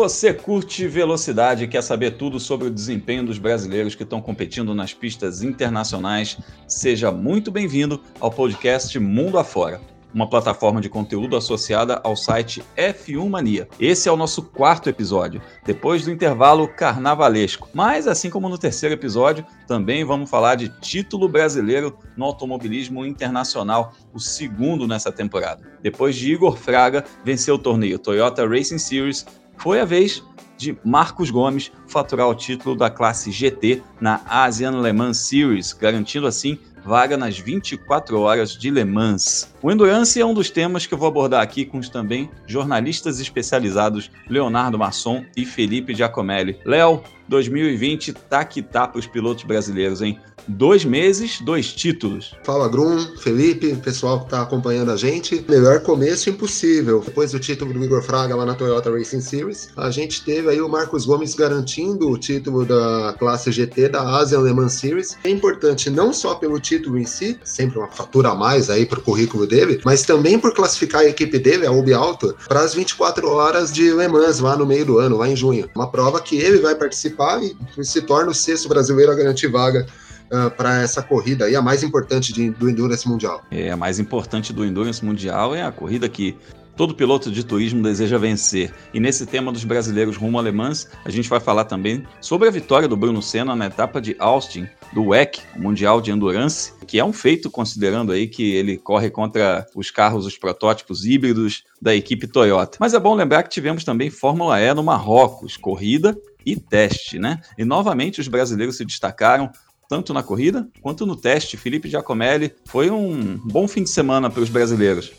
[0.00, 4.74] você curte velocidade e quer saber tudo sobre o desempenho dos brasileiros que estão competindo
[4.74, 9.78] nas pistas internacionais, seja muito bem-vindo ao podcast Mundo Afora
[10.12, 13.68] uma plataforma de conteúdo associada ao site F1 Mania.
[13.78, 17.68] Esse é o nosso quarto episódio, depois do intervalo carnavalesco.
[17.72, 23.92] Mas, assim como no terceiro episódio, também vamos falar de título brasileiro no automobilismo internacional,
[24.12, 25.62] o segundo nessa temporada.
[25.82, 29.24] Depois de Igor Fraga vencer o torneio Toyota Racing Series,
[29.60, 30.24] foi a vez
[30.56, 36.26] de Marcos Gomes faturar o título da classe GT na Asian Le Mans Series, garantindo
[36.26, 39.49] assim vaga nas 24 horas de Le Mans.
[39.62, 43.20] O Endurance é um dos temas que eu vou abordar aqui com os também jornalistas
[43.20, 46.58] especializados Leonardo Masson e Felipe Giacomelli.
[46.64, 50.18] Léo, 2020 tá que tá para os pilotos brasileiros, hein?
[50.48, 52.34] Dois meses, dois títulos.
[52.42, 55.44] Fala, Grum, Felipe, pessoal que está acompanhando a gente.
[55.48, 57.00] Melhor começo impossível.
[57.04, 60.60] Depois do título do Igor Fraga lá na Toyota Racing Series, a gente teve aí
[60.60, 65.16] o Marcos Gomes garantindo o título da classe GT da Asian Le Mans Series.
[65.22, 68.98] É importante não só pelo título em si, sempre uma fatura a mais aí para
[68.98, 72.72] o currículo dele, mas também por classificar a equipe dele, a Ubi Alto, para as
[72.72, 75.68] 24 horas de Le Mans lá no meio do ano, lá em junho.
[75.74, 79.86] Uma prova que ele vai participar e se torna o sexto brasileiro a garantir vaga
[80.32, 83.42] Uh, para essa corrida aí, a mais importante de, do Endurance Mundial.
[83.50, 86.36] É, a mais importante do Endurance Mundial é a corrida que
[86.76, 88.72] todo piloto de turismo deseja vencer.
[88.92, 92.88] E nesse tema dos brasileiros rumo alemãs, a gente vai falar também sobre a vitória
[92.88, 97.12] do Bruno Senna na etapa de Austin do WEC, Mundial de Endurance, que é um
[97.12, 102.78] feito considerando aí que ele corre contra os carros, os protótipos híbridos da equipe Toyota.
[102.80, 107.40] Mas é bom lembrar que tivemos também Fórmula E no Marrocos, corrida e teste, né?
[107.58, 109.50] E novamente os brasileiros se destacaram
[109.88, 111.56] tanto na corrida quanto no teste.
[111.56, 115.12] Felipe Giacomelli foi um bom fim de semana para os brasileiros.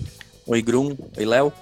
[0.45, 0.95] Oi, Grum.
[1.17, 1.53] Oi, Léo.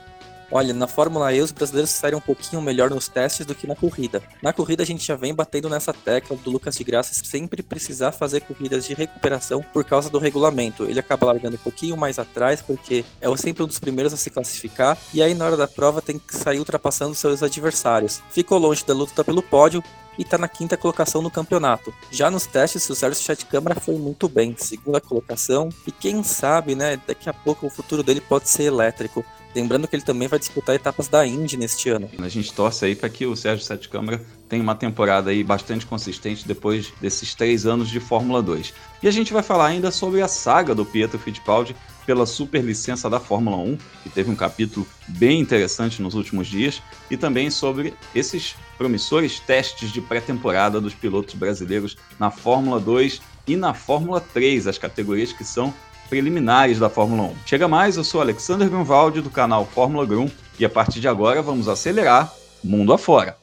[0.51, 3.75] Olha, na Fórmula E os brasileiros saíram um pouquinho melhor nos testes do que na
[3.75, 4.21] corrida.
[4.41, 8.11] Na corrida a gente já vem batendo nessa tecla do Lucas de Graça sempre precisar
[8.11, 10.85] fazer corridas de recuperação por causa do regulamento.
[10.85, 14.29] Ele acaba largando um pouquinho mais atrás porque é sempre um dos primeiros a se
[14.29, 18.21] classificar e aí na hora da prova tem que sair ultrapassando seus adversários.
[18.31, 19.83] Ficou longe da luta pelo pódio,
[20.19, 21.93] e está na quinta colocação no campeonato.
[22.11, 26.75] Já nos testes, o Sérgio Chat Câmara foi muito bem, segunda colocação, e quem sabe,
[26.75, 29.23] né, daqui a pouco o futuro dele pode ser elétrico.
[29.55, 32.09] Lembrando que ele também vai disputar etapas da Indy neste ano.
[32.19, 35.85] A gente torce aí para que o Sérgio Sete Câmara tenha uma temporada aí bastante
[35.85, 38.73] consistente depois desses três anos de Fórmula 2.
[39.01, 43.19] E a gente vai falar ainda sobre a saga do Pietro Fittipaldi pela superlicença da
[43.19, 48.55] Fórmula 1, que teve um capítulo bem interessante nos últimos dias, e também sobre esses
[48.79, 54.77] promissores testes de pré-temporada dos pilotos brasileiros na Fórmula 2 e na Fórmula 3, as
[54.77, 55.73] categorias que são
[56.09, 57.35] preliminares da Fórmula 1.
[57.45, 61.41] Chega mais, eu sou Alexander Grunwald do canal Fórmula Grum e a partir de agora
[61.41, 62.33] vamos acelerar
[62.63, 63.37] mundo afora.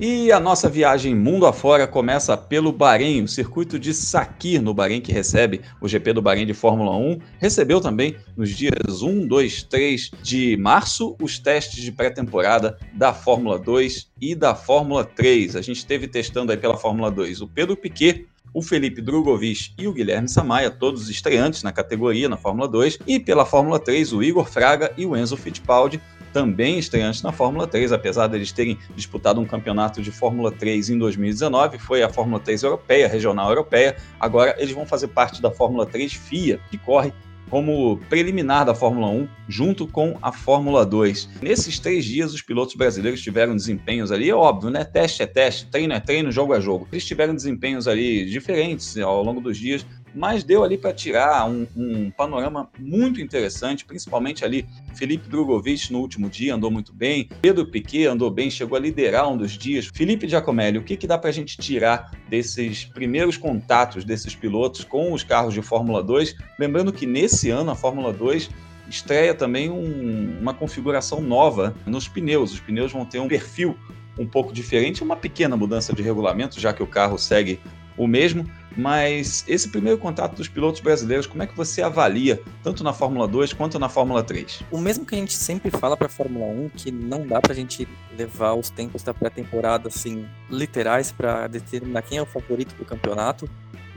[0.00, 5.00] E a nossa viagem mundo afora começa pelo Bahrein, o circuito de Sakir no Bahrein,
[5.00, 7.18] que recebe o GP do Bahrein de Fórmula 1.
[7.40, 13.58] Recebeu também nos dias 1, 2, 3 de março os testes de pré-temporada da Fórmula
[13.58, 15.56] 2 e da Fórmula 3.
[15.56, 19.88] A gente esteve testando aí pela Fórmula 2 o Pedro Piquet, o Felipe Drogovic e
[19.88, 24.22] o Guilherme Samaia, todos estreantes na categoria na Fórmula 2, e pela Fórmula 3 o
[24.22, 26.00] Igor Fraga e o Enzo Fittipaldi,
[26.32, 30.98] também estreantes na Fórmula 3, apesar deles terem disputado um campeonato de Fórmula 3 em
[30.98, 33.96] 2019, foi a Fórmula 3 europeia, regional europeia.
[34.18, 37.12] Agora eles vão fazer parte da Fórmula 3 FIA, que corre
[37.48, 41.30] como preliminar da Fórmula 1, junto com a Fórmula 2.
[41.42, 44.84] Nesses três dias, os pilotos brasileiros tiveram desempenhos ali, é óbvio, né?
[44.84, 46.86] Teste é teste, treino é treino, jogo é jogo.
[46.92, 49.84] Eles tiveram desempenhos ali diferentes ao longo dos dias,
[50.14, 56.00] mas deu ali para tirar um, um, panorama muito interessante, principalmente ali Felipe Drogovic no
[56.00, 59.90] último dia andou muito bem, Pedro Piquet andou bem, chegou a liderar um dos dias.
[59.92, 64.84] Felipe Giacomelli, o que, que dá para a gente tirar desses primeiros contatos desses pilotos
[64.84, 66.36] com os carros de Fórmula 2?
[66.58, 68.50] Lembrando que nesse ano a Fórmula 2
[68.88, 72.52] estreia também um, uma configuração nova nos pneus.
[72.52, 73.76] Os pneus vão ter um perfil
[74.18, 77.60] um pouco diferente, uma pequena mudança de regulamento, já que o carro segue
[77.98, 82.84] o mesmo, mas esse primeiro contato dos pilotos brasileiros, como é que você avalia, tanto
[82.84, 84.62] na Fórmula 2 quanto na Fórmula 3?
[84.70, 87.52] O mesmo que a gente sempre fala para a Fórmula 1, que não dá para
[87.52, 92.74] a gente levar os tempos da pré-temporada assim literais para determinar quem é o favorito
[92.76, 93.50] do campeonato,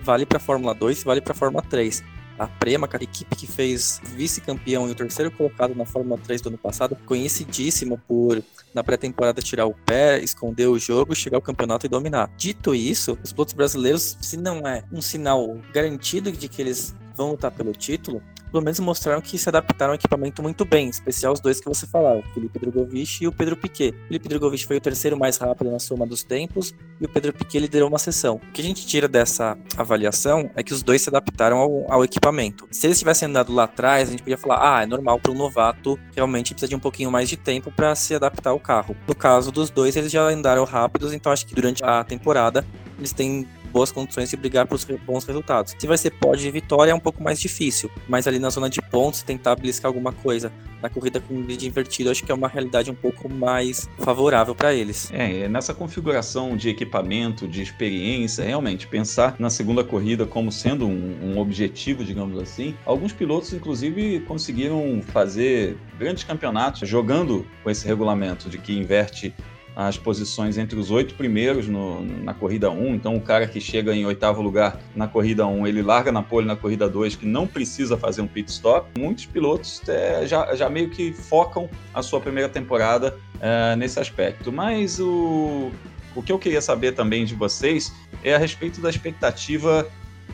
[0.04, 2.04] vale para a Fórmula 2 vale para a Fórmula 3.
[2.38, 6.50] A Prema, a equipe que fez vice-campeão e o terceiro colocado na Fórmula 3 do
[6.50, 8.42] ano passado, conhecidíssima por,
[8.74, 12.32] na pré-temporada, tirar o pé, esconder o jogo, chegar ao campeonato e dominar.
[12.38, 17.32] Dito isso, os pilotos brasileiros, se não é um sinal garantido de que eles vão
[17.32, 21.34] lutar pelo título, pelo menos mostraram que se adaptaram ao equipamento muito bem, em especial
[21.34, 23.92] os dois que você falava, Felipe Drogovic e o Pedro Piquet.
[23.92, 27.34] O Felipe Drogovic foi o terceiro mais rápido na soma dos tempos e o Pedro
[27.34, 28.36] Piquet liderou uma sessão.
[28.36, 32.04] O que a gente tira dessa avaliação é que os dois se adaptaram ao, ao
[32.04, 32.68] equipamento.
[32.72, 35.36] Se eles tivessem andado lá atrás, a gente podia falar, ah, é normal para um
[35.36, 38.96] novato realmente precisa de um pouquinho mais de tempo para se adaptar ao carro.
[39.08, 42.66] No caso dos dois, eles já andaram rápidos, então acho que durante a temporada
[42.98, 45.76] eles têm boas condições de brigar pelos bons resultados.
[45.78, 48.70] Se vai ser pódio e vitória é um pouco mais difícil, mas ali na zona
[48.70, 50.52] de pontos tentar beliscar alguma coisa
[50.82, 54.74] na corrida com grid invertido, acho que é uma realidade um pouco mais favorável para
[54.74, 55.12] eles.
[55.14, 61.34] É, nessa configuração de equipamento, de experiência, realmente pensar na segunda corrida como sendo um,
[61.36, 62.76] um objetivo, digamos assim.
[62.86, 69.34] Alguns pilotos, inclusive, conseguiram fazer grandes campeonatos jogando com esse regulamento de que inverte
[69.76, 72.96] as posições entre os oito primeiros no, na corrida 1.
[72.96, 76.46] Então, o cara que chega em oitavo lugar na corrida 1, ele larga na pole
[76.46, 78.88] na corrida 2, que não precisa fazer um pit stop.
[79.00, 84.52] Muitos pilotos é, já, já meio que focam a sua primeira temporada é, nesse aspecto.
[84.52, 85.72] Mas o,
[86.16, 89.88] o que eu queria saber também de vocês é a respeito da expectativa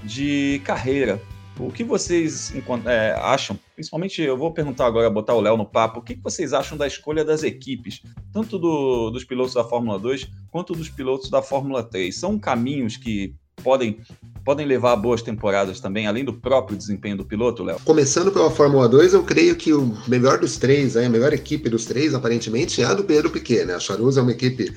[0.03, 1.21] de carreira
[1.59, 2.53] o que vocês
[2.85, 3.59] é, acham?
[3.75, 6.87] Principalmente, eu vou perguntar agora, botar o Léo no papo, o que vocês acham da
[6.87, 8.01] escolha das equipes,
[8.31, 12.15] tanto do, dos pilotos da Fórmula 2 quanto dos pilotos da Fórmula 3?
[12.15, 13.33] São caminhos que
[13.63, 13.99] podem,
[14.45, 17.79] podem levar a boas temporadas também, além do próprio desempenho do piloto, Léo?
[17.83, 21.85] Começando pela Fórmula 2, eu creio que o melhor dos três, a melhor equipe dos
[21.85, 23.75] três, aparentemente, é a do Pedro Piquet, né?
[23.75, 24.71] A Charuz é uma equipe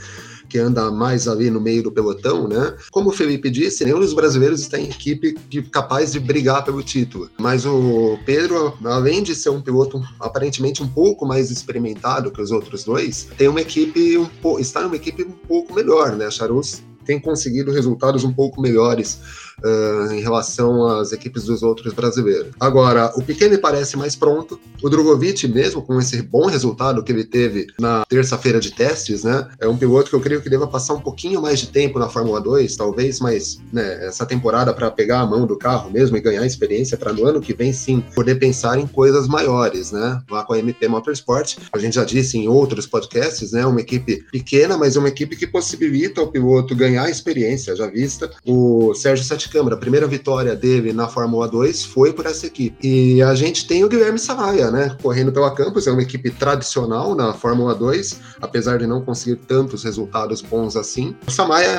[0.50, 2.74] que anda mais ali no meio do pelotão, né?
[2.90, 5.34] Como o Felipe disse, nenhum dos brasileiros está em equipe
[5.70, 7.30] capaz de brigar pelo título.
[7.38, 12.50] Mas o Pedro, além de ser um piloto aparentemente um pouco mais experimentado que os
[12.50, 16.26] outros dois, tem uma equipe um está numa equipe um pouco melhor, né?
[16.26, 19.18] A Charus tem conseguido resultados um pouco melhores
[19.64, 22.52] uh, em relação às equipes dos outros brasileiros.
[22.58, 24.58] Agora, o Piquet me parece mais pronto.
[24.82, 29.48] O Drogovic, mesmo com esse bom resultado que ele teve na terça-feira de testes, né,
[29.58, 32.08] é um piloto que eu creio que deva passar um pouquinho mais de tempo na
[32.08, 36.20] Fórmula 2, talvez, mas né, essa temporada para pegar a mão do carro mesmo e
[36.20, 40.20] ganhar experiência para no ano que vem sim poder pensar em coisas maiores, né?
[40.30, 44.24] Lá com a MP Motorsport, a gente já disse em outros podcasts, né, uma equipe
[44.30, 48.30] pequena, mas uma equipe que possibilita ao piloto ganhar experiência, já vista.
[48.46, 49.74] O Sérgio Sete Câmara.
[49.74, 52.76] A primeira vitória dele na Fórmula 2 foi por essa equipe.
[52.86, 54.96] E a gente tem o Guilherme Samaia, né?
[55.02, 59.84] Correndo pela Campus, é uma equipe tradicional na Fórmula 2, apesar de não conseguir tantos
[59.84, 61.14] resultados bons assim.
[61.26, 61.30] O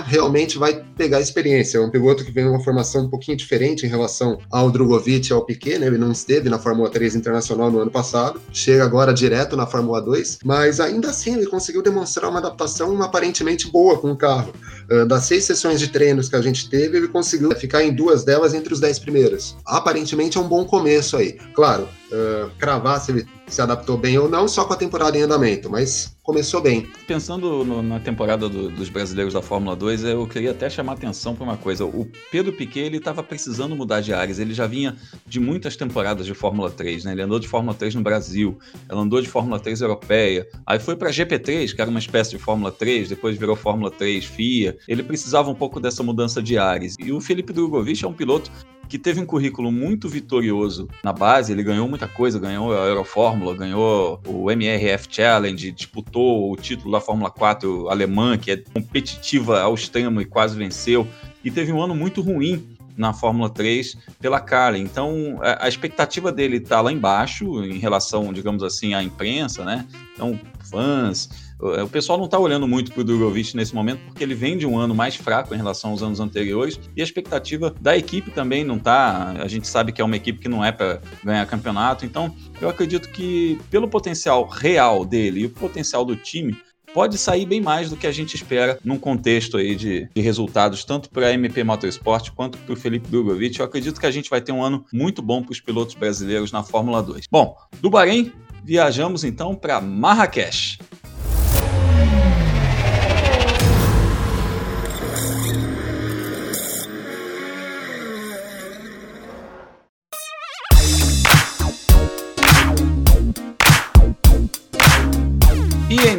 [0.06, 1.78] realmente vai pegar experiência.
[1.78, 5.34] É um piloto que vem uma formação um pouquinho diferente em relação ao Drogovic e
[5.34, 5.88] ao Piquet, né?
[5.88, 10.02] Ele não esteve na Fórmula 3 internacional no ano passado, chega agora direto na Fórmula
[10.02, 14.54] 2, mas ainda assim ele conseguiu demonstrar uma adaptação aparentemente boa com o carro.
[14.92, 18.26] Uh, das seis sessões de treinos que a gente teve, ele conseguiu ficar em duas
[18.26, 19.56] delas entre os dez primeiros.
[19.66, 21.38] Aparentemente é um bom começo aí.
[21.56, 25.22] Claro, uh, cravar se ele se adaptou bem ou não, só com a temporada em
[25.22, 26.88] andamento, mas começou bem.
[27.06, 31.36] Pensando no, na temporada do, dos brasileiros da Fórmula 2, eu queria até chamar atenção
[31.36, 31.84] para uma coisa.
[31.84, 34.40] O Pedro Piquet ele estava precisando mudar de áreas.
[34.40, 34.96] Ele já vinha
[35.26, 37.12] de muitas temporadas de Fórmula 3, né?
[37.12, 38.58] Ele andou de Fórmula 3 no Brasil,
[38.90, 42.38] ele andou de Fórmula 3 europeia, aí foi para GP3, que era uma espécie de
[42.38, 44.78] Fórmula 3, depois virou Fórmula 3 FIA.
[44.88, 46.96] Ele precisava um pouco dessa mudança de áreas.
[47.00, 48.50] E o Felipe Drogovic é um piloto
[48.92, 53.56] que teve um currículo muito vitorioso na base, ele ganhou muita coisa, ganhou a Eurofórmula,
[53.56, 59.76] ganhou o MRF Challenge, disputou o título da Fórmula 4 alemã, que é competitiva ao
[59.76, 61.08] extremo e quase venceu,
[61.42, 62.68] e teve um ano muito ruim
[62.98, 64.82] na Fórmula 3 pela Carlin.
[64.82, 69.88] Então, a expectativa dele está lá embaixo em relação, digamos assim, à imprensa, né?
[70.14, 70.38] Então,
[70.70, 71.30] fãs,
[71.62, 74.66] o pessoal não está olhando muito para o Drogovic nesse momento porque ele vem de
[74.66, 78.64] um ano mais fraco em relação aos anos anteriores e a expectativa da equipe também
[78.64, 79.34] não está.
[79.40, 82.68] A gente sabe que é uma equipe que não é para ganhar campeonato, então eu
[82.68, 86.58] acredito que pelo potencial real dele e o potencial do time
[86.94, 90.84] pode sair bem mais do que a gente espera num contexto aí de, de resultados,
[90.84, 93.60] tanto para a MP Motorsport quanto para o Felipe Drogovic.
[93.60, 96.52] Eu acredito que a gente vai ter um ano muito bom para os pilotos brasileiros
[96.52, 97.28] na Fórmula 2.
[97.32, 98.32] Bom, do Bahrein,
[98.64, 100.80] viajamos então para Marrakech.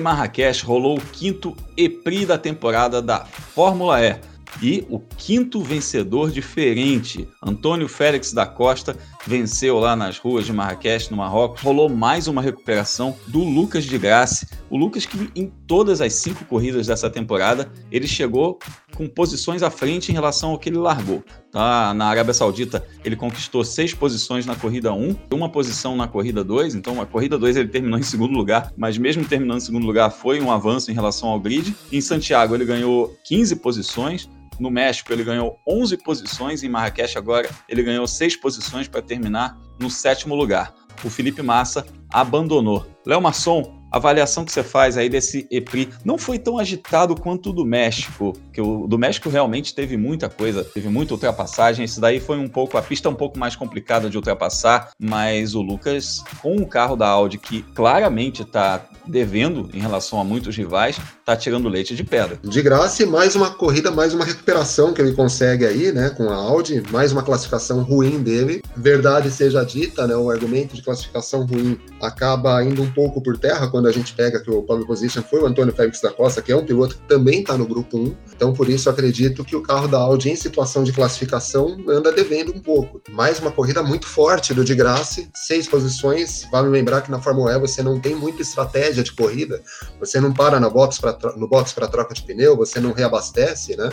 [0.03, 4.21] Marrakech rolou o quinto EPRI da temporada da Fórmula E.
[4.61, 11.11] E o quinto vencedor diferente, Antônio Félix da Costa, venceu lá nas ruas de Marrakech,
[11.11, 11.63] no Marrocos.
[11.63, 14.47] Rolou mais uma recuperação do Lucas de Graça.
[14.69, 18.59] O Lucas que em todas as cinco corridas dessa temporada, ele chegou
[18.95, 21.23] com posições à frente em relação ao que ele largou.
[21.51, 21.93] Tá?
[21.95, 26.75] Na Arábia Saudita, ele conquistou seis posições na corrida 1, uma posição na corrida 2,
[26.75, 30.11] então a corrida 2 ele terminou em segundo lugar, mas mesmo terminando em segundo lugar
[30.11, 31.75] foi um avanço em relação ao grid.
[31.91, 34.29] Em Santiago ele ganhou 15 posições,
[34.61, 39.59] no México ele ganhou 11 posições, em Marrakech agora ele ganhou 6 posições para terminar
[39.81, 40.75] no sétimo lugar.
[41.05, 42.87] O Felipe Massa abandonou.
[43.05, 47.51] Léo Masson a avaliação que você faz aí desse EPRI não foi tão agitado quanto
[47.51, 51.85] o do México, que o do México realmente teve muita coisa, teve muita ultrapassagem.
[51.85, 55.61] Esse daí foi um pouco a pista um pouco mais complicada de ultrapassar, mas o
[55.61, 60.99] Lucas com o carro da Audi que claramente está devendo em relação a muitos rivais,
[61.25, 62.39] tá tirando leite de pedra.
[62.43, 66.31] De graça e mais uma corrida, mais uma recuperação que ele consegue aí, né, com
[66.31, 68.63] a Audi, mais uma classificação ruim dele.
[68.75, 73.69] Verdade seja dita, né, o argumento de classificação ruim acaba indo um pouco por terra
[73.69, 76.41] quando quando a gente pega que o pole position foi o Antônio Félix da Costa,
[76.41, 78.15] que é um piloto que também está no grupo 1.
[78.33, 82.55] Então, por isso, acredito que o carro da Audi, em situação de classificação, anda devendo
[82.55, 83.01] um pouco.
[83.11, 86.47] Mais uma corrida muito forte do de Graça, seis posições.
[86.53, 89.63] Vale lembrar que na Fórmula E você não tem muita estratégia de corrida,
[90.01, 93.77] você não para na box pra, no box para troca de pneu, você não reabastece,
[93.77, 93.91] né?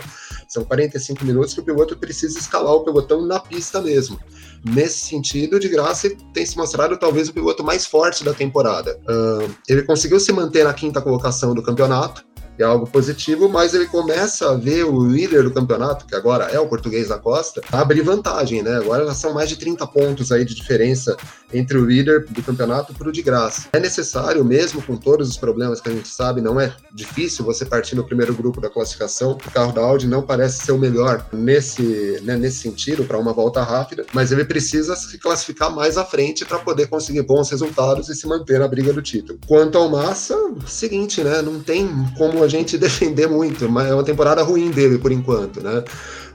[0.48, 4.18] São 45 minutos que o piloto precisa escalar o pelotão na pista mesmo.
[4.64, 9.00] Nesse sentido, de graça, tem se mostrado talvez o piloto mais forte da temporada.
[9.08, 12.24] Uh, ele conseguiu se manter na quinta colocação do campeonato,
[12.62, 16.58] é algo positivo, mas ele começa a ver o líder do campeonato, que agora é
[16.58, 18.76] o português da Costa, abrir vantagem, né?
[18.76, 21.16] Agora já são mais de 30 pontos aí de diferença
[21.52, 23.68] entre o líder do campeonato e o de graça.
[23.72, 27.64] É necessário, mesmo com todos os problemas que a gente sabe, não é difícil você
[27.64, 29.32] partir no primeiro grupo da classificação.
[29.32, 33.32] O carro da Audi não parece ser o melhor nesse, né, nesse sentido, para uma
[33.32, 38.08] volta rápida, mas ele precisa se classificar mais à frente para poder conseguir bons resultados
[38.08, 39.38] e se manter na briga do título.
[39.46, 40.36] Quanto ao Massa,
[40.66, 41.42] seguinte, né?
[41.42, 45.62] Não tem como a gente defender muito, mas é uma temporada ruim dele por enquanto,
[45.62, 45.82] né?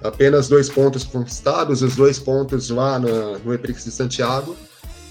[0.03, 4.55] Apenas dois pontos conquistados, os dois pontos lá no, no Eprix de Santiago,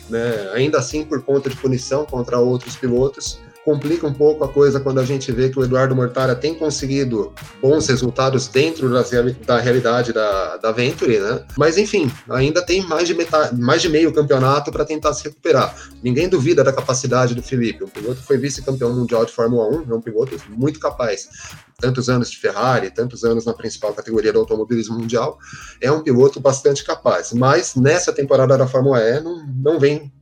[0.09, 0.51] né?
[0.55, 5.01] Ainda assim por conta de punição contra outros pilotos complica um pouco a coisa quando
[5.01, 8.91] a gente vê que o Eduardo Mortara tem conseguido bons resultados dentro
[9.47, 11.45] da realidade da, da Venturi, né?
[11.57, 15.75] Mas enfim, ainda tem mais de, metade, mais de meio campeonato para tentar se recuperar.
[16.03, 17.85] Ninguém duvida da capacidade do Felipe.
[17.85, 21.29] O piloto foi vice-campeão mundial de Fórmula 1, é um piloto muito capaz.
[21.81, 25.39] Tantos anos de Ferrari, tantos anos na principal categoria do automobilismo mundial,
[25.81, 27.33] é um piloto bastante capaz.
[27.33, 30.13] Mas nessa temporada da Fórmula E não, não vem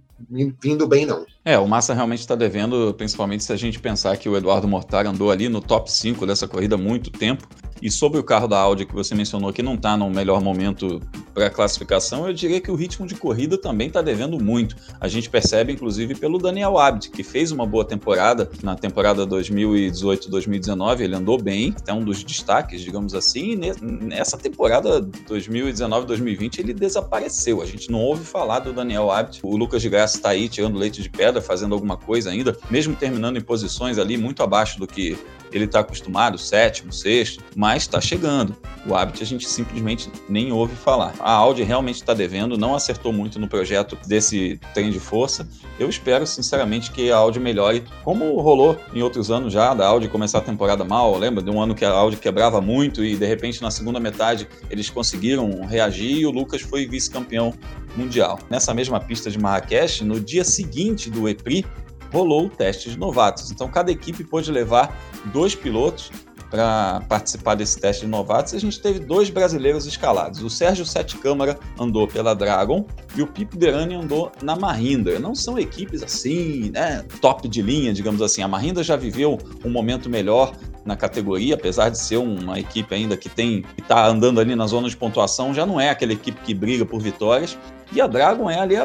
[0.63, 1.27] vindo bem, não.
[1.45, 5.07] É, o Massa realmente está devendo, principalmente se a gente pensar que o Eduardo Mortar
[5.07, 7.49] andou ali no top 5 dessa corrida há muito tempo.
[7.83, 11.01] E sobre o carro da Audi que você mencionou que não está no melhor momento
[11.35, 14.77] para a classificação, eu diria que o ritmo de corrida também está devendo muito.
[15.01, 21.01] A gente percebe, inclusive, pelo Daniel Abd, que fez uma boa temporada na temporada 2018-2019.
[21.01, 23.53] Ele andou bem, é um dos destaques, digamos assim.
[23.53, 27.61] E nessa temporada 2019-2020 ele desapareceu.
[27.61, 29.41] A gente não ouve falar do Daniel Abd.
[29.43, 32.95] O Lucas de Graça está aí tirando leite de pedra, fazendo alguma coisa ainda, mesmo
[32.95, 35.17] terminando em posições ali muito abaixo do que
[35.53, 38.57] ele está acostumado, sétimo, sexto, mas está chegando.
[38.87, 41.15] O Habit a gente simplesmente nem ouve falar.
[41.21, 45.47] A Audi realmente está devendo, não acertou muito no projeto desse trem de força.
[45.79, 50.09] Eu espero, sinceramente, que a Audi melhore, como rolou em outros anos já, da Audi
[50.09, 51.17] começar a temporada mal.
[51.17, 54.49] Lembra de um ano que a Audi quebrava muito e de repente na segunda metade
[54.71, 57.53] eles conseguiram reagir e o Lucas foi vice-campeão
[57.97, 58.39] mundial.
[58.51, 61.65] Nessa mesma pista de Marrakech, no dia seguinte do EPRI,
[62.13, 63.51] rolou o teste de novatos.
[63.51, 64.97] Então, cada equipe pôde levar
[65.33, 66.11] dois pilotos
[66.53, 68.53] para participar desse teste de novatos.
[68.53, 70.43] A gente teve dois brasileiros escalados.
[70.43, 72.85] O Sérgio Sete Câmara andou pela Dragon
[73.17, 75.19] e o Pipo Derani andou na Mahindra.
[75.19, 78.43] Não são equipes assim, né, top de linha, digamos assim.
[78.43, 80.53] A Mahindra já viveu um momento melhor
[80.85, 84.91] na categoria, apesar de ser uma equipe ainda que tem está andando ali na zona
[84.91, 87.57] de pontuação, já não é aquela equipe que briga por vitórias.
[87.95, 88.77] E a Dragon é ali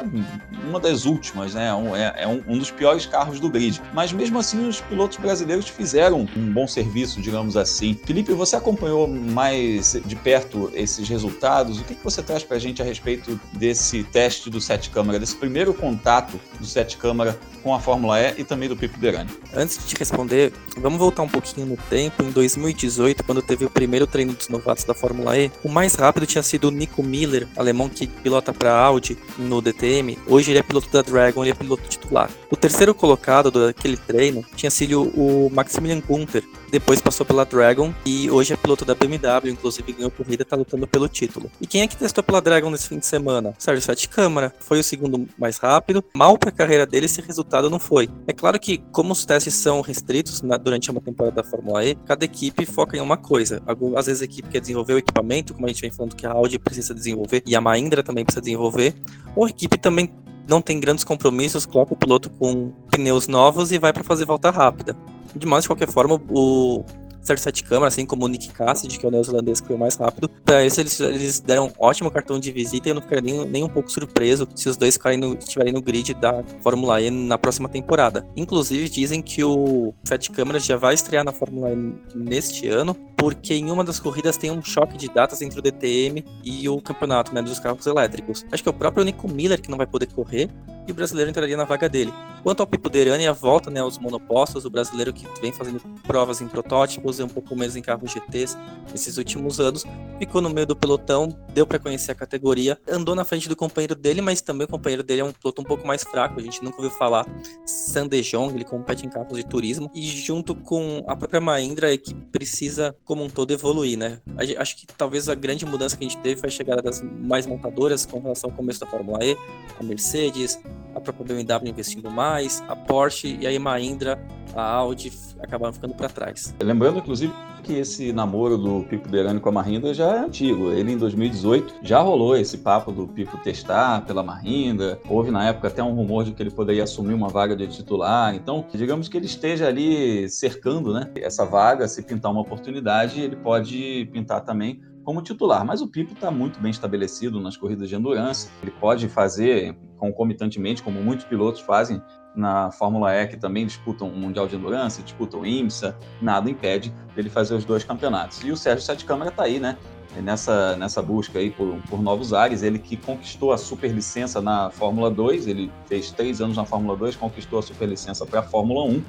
[0.68, 1.70] uma das últimas, né?
[1.96, 3.82] É, é um, um, dos piores carros do grid.
[3.94, 7.98] Mas mesmo assim, os pilotos brasileiros fizeram um bom serviço, digamos assim.
[8.06, 11.80] Felipe, você acompanhou mais de perto esses resultados?
[11.80, 15.20] O que, que você traz para a gente a respeito desse teste do Sete Câmara,
[15.20, 19.30] desse primeiro contato do Sete Câmara com a Fórmula E e também do Pipo Derani?
[19.56, 22.24] Antes de te responder, vamos voltar um pouquinho no tempo.
[22.24, 26.26] Em 2018, quando teve o primeiro treino dos novatos da Fórmula E, o mais rápido
[26.26, 28.97] tinha sido o Nico Miller, alemão que pilota para a Audi
[29.38, 30.18] no DTM.
[30.28, 32.30] Hoje ele é piloto da Dragon, ele é piloto titular.
[32.50, 36.44] O terceiro colocado daquele treino tinha sido o Maximilian Gunther,
[36.78, 40.86] depois passou pela Dragon e hoje é piloto da BMW, inclusive ganhou corrida, tá lutando
[40.86, 41.50] pelo título.
[41.60, 43.56] E quem é que testou pela Dragon nesse fim de semana?
[43.58, 46.04] Sérgio Sete Câmara, foi o segundo mais rápido.
[46.16, 48.08] Mal para a carreira dele esse resultado não foi.
[48.28, 51.96] É claro que como os testes são restritos na, durante uma temporada da Fórmula E,
[51.96, 53.60] cada equipe foca em uma coisa.
[53.96, 56.32] Às vezes a equipe quer desenvolver o equipamento, como a gente vem falando que a
[56.32, 58.94] Audi precisa desenvolver e a Mahindra também precisa desenvolver,
[59.36, 60.14] ou a equipe também
[60.48, 64.52] não tem grandes compromissos, coloca o piloto com pneus novos e vai para fazer volta
[64.52, 64.96] rápida.
[65.38, 66.84] De mais de qualquer forma, o
[67.28, 69.96] Sérgio Sete Câmara, assim como o Nick Cassidy, que é o neozelandês que foi mais
[69.96, 70.30] rápido.
[70.46, 73.46] Para isso, eles, eles deram um ótimo cartão de visita e eu não ficaria nem,
[73.46, 77.38] nem um pouco surpreso se os dois no, estiverem no grid da Fórmula E na
[77.38, 78.26] próxima temporada.
[78.36, 83.54] Inclusive, dizem que o Sete Câmara já vai estrear na Fórmula E neste ano, porque
[83.54, 87.34] em uma das corridas tem um choque de datas entre o DTM e o campeonato
[87.34, 88.46] né, dos carros elétricos.
[88.52, 90.50] Acho que é o próprio Nico Miller que não vai poder correr
[90.88, 92.14] e o brasileiro entraria na vaga dele.
[92.44, 96.40] Quanto ao Pipo Derani, a volta né, aos monopostos, o brasileiro que vem fazendo provas
[96.40, 98.58] em protótipos e um pouco menos em carros GTs
[98.92, 99.84] nesses últimos anos,
[100.18, 103.96] ficou no meio do pelotão, deu para conhecer a categoria, andou na frente do companheiro
[103.96, 106.64] dele, mas também o companheiro dele é um piloto um pouco mais fraco, a gente
[106.64, 107.26] nunca ouviu falar.
[107.66, 112.14] Sandejong, ele compete em carros de turismo, e junto com a própria Mahindra, é que
[112.14, 114.22] precisa, como um todo, evoluir, né?
[114.58, 117.46] Acho que talvez a grande mudança que a gente teve foi a chegada das mais
[117.46, 119.36] montadoras com relação ao começo da Fórmula E,
[119.78, 120.60] a Mercedes,
[120.96, 124.20] a própria BMW investindo mais, a Porsche e a Mahindra,
[124.56, 126.56] a Audi acabaram ficando para trás.
[126.62, 127.32] Lembrando, inclusive,
[127.64, 130.72] que esse namoro do Pipo Derani com a Mahindra já é antigo.
[130.72, 135.00] Ele, em 2018, já rolou esse papo do Pipo testar pela Mahindra.
[135.08, 138.34] Houve, na época, até um rumor de que ele poderia assumir uma vaga de titular.
[138.34, 141.88] Então, digamos que ele esteja ali cercando né, essa vaga.
[141.88, 146.60] Se pintar uma oportunidade, ele pode pintar também como titular, mas o Pipo está muito
[146.60, 148.50] bem estabelecido nas corridas de endurance.
[148.62, 152.02] Ele pode fazer concomitantemente, como muitos pilotos fazem
[152.36, 156.94] na Fórmula E, que também disputam o Mundial de Endurance, disputam o IMSA, nada impede
[157.16, 158.42] dele fazer os dois campeonatos.
[158.44, 159.78] E o Sérgio Sete Câmara está aí, né?
[160.22, 165.10] Nessa, nessa busca aí por, por novos ares, ele que conquistou a superlicença na Fórmula
[165.10, 169.02] 2, ele fez três anos na Fórmula 2, conquistou a superlicença para a Fórmula 1,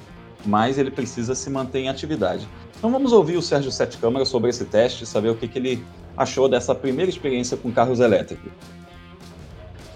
[0.45, 2.47] mas ele precisa se manter em atividade.
[2.77, 5.83] Então vamos ouvir o Sérgio Sete Câmara sobre esse teste, saber o que, que ele
[6.15, 8.51] achou dessa primeira experiência com carros elétricos.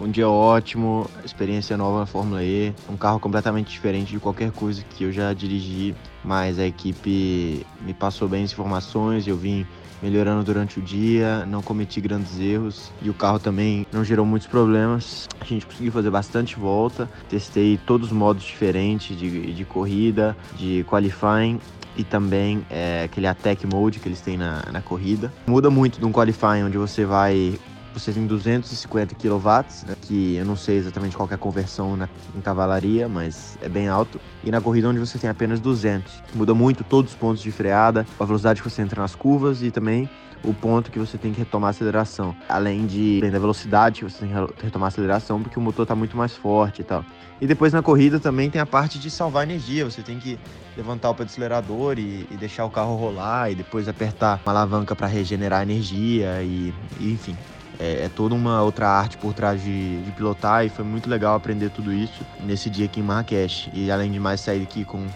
[0.02, 4.84] Um dia ótimo, experiência nova na Fórmula E, um carro completamente diferente de qualquer coisa
[4.84, 9.66] que eu já dirigi, mas a equipe me passou bem as informações, eu vim
[10.04, 14.50] melhorando durante o dia, não cometi grandes erros e o carro também não gerou muitos
[14.50, 15.30] problemas.
[15.40, 20.86] A gente conseguiu fazer bastante volta, testei todos os modos diferentes de, de corrida, de
[20.90, 21.58] qualifying
[21.96, 25.32] e também é, aquele attack mode que eles têm na, na corrida.
[25.48, 27.58] Muda muito de um qualifying onde você vai
[27.94, 29.48] você tem 250 kW,
[29.88, 33.70] né, que eu não sei exatamente qual é a conversão na, em cavalaria, mas é
[33.70, 34.20] bem alto.
[34.44, 36.12] E na corrida onde você tem apenas 200.
[36.34, 39.72] Muda muito todos os pontos de freada, a velocidade que você entra nas curvas e
[39.72, 40.10] também
[40.44, 42.36] o ponto que você tem que retomar a aceleração.
[42.50, 45.84] Além de além da velocidade que você tem que retomar a aceleração, porque o motor
[45.84, 47.06] está muito mais forte e tal.
[47.40, 49.86] E depois na corrida também tem a parte de salvar energia.
[49.86, 50.38] Você tem que
[50.76, 55.08] levantar o acelerador e, e deixar o carro rolar e depois apertar uma alavanca para
[55.08, 57.36] regenerar energia e, e enfim.
[57.80, 61.36] É, é, toda uma outra arte por trás de, de, pilotar e foi muito legal
[61.36, 63.72] aprender tudo isso nesse dia aqui em Marrakech.
[63.74, 65.08] E além de mais sair aqui com,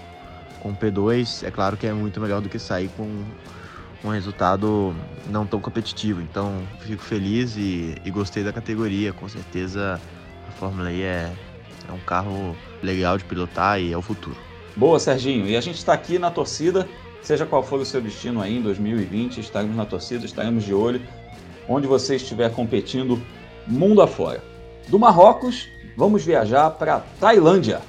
[0.60, 3.24] com P2, é claro que é muito melhor do que sair com
[4.04, 4.96] um resultado
[5.30, 6.22] não tão competitivo.
[6.22, 9.14] Então fico feliz e, e gostei da categoria.
[9.14, 10.00] Com certeza
[10.48, 11.32] a Fórmula E é,
[11.88, 14.38] é um carro legal de pilotar e é o futuro.
[14.76, 15.48] Boa, Serginho.
[15.48, 16.88] E a gente está aqui na torcida,
[17.22, 21.02] seja qual for o seu destino aí em 2020, estaremos na torcida, estaremos de olho,
[21.68, 23.22] onde você estiver competindo
[23.68, 24.42] mundo afora.
[24.88, 27.82] Do Marrocos, vamos viajar para Tailândia.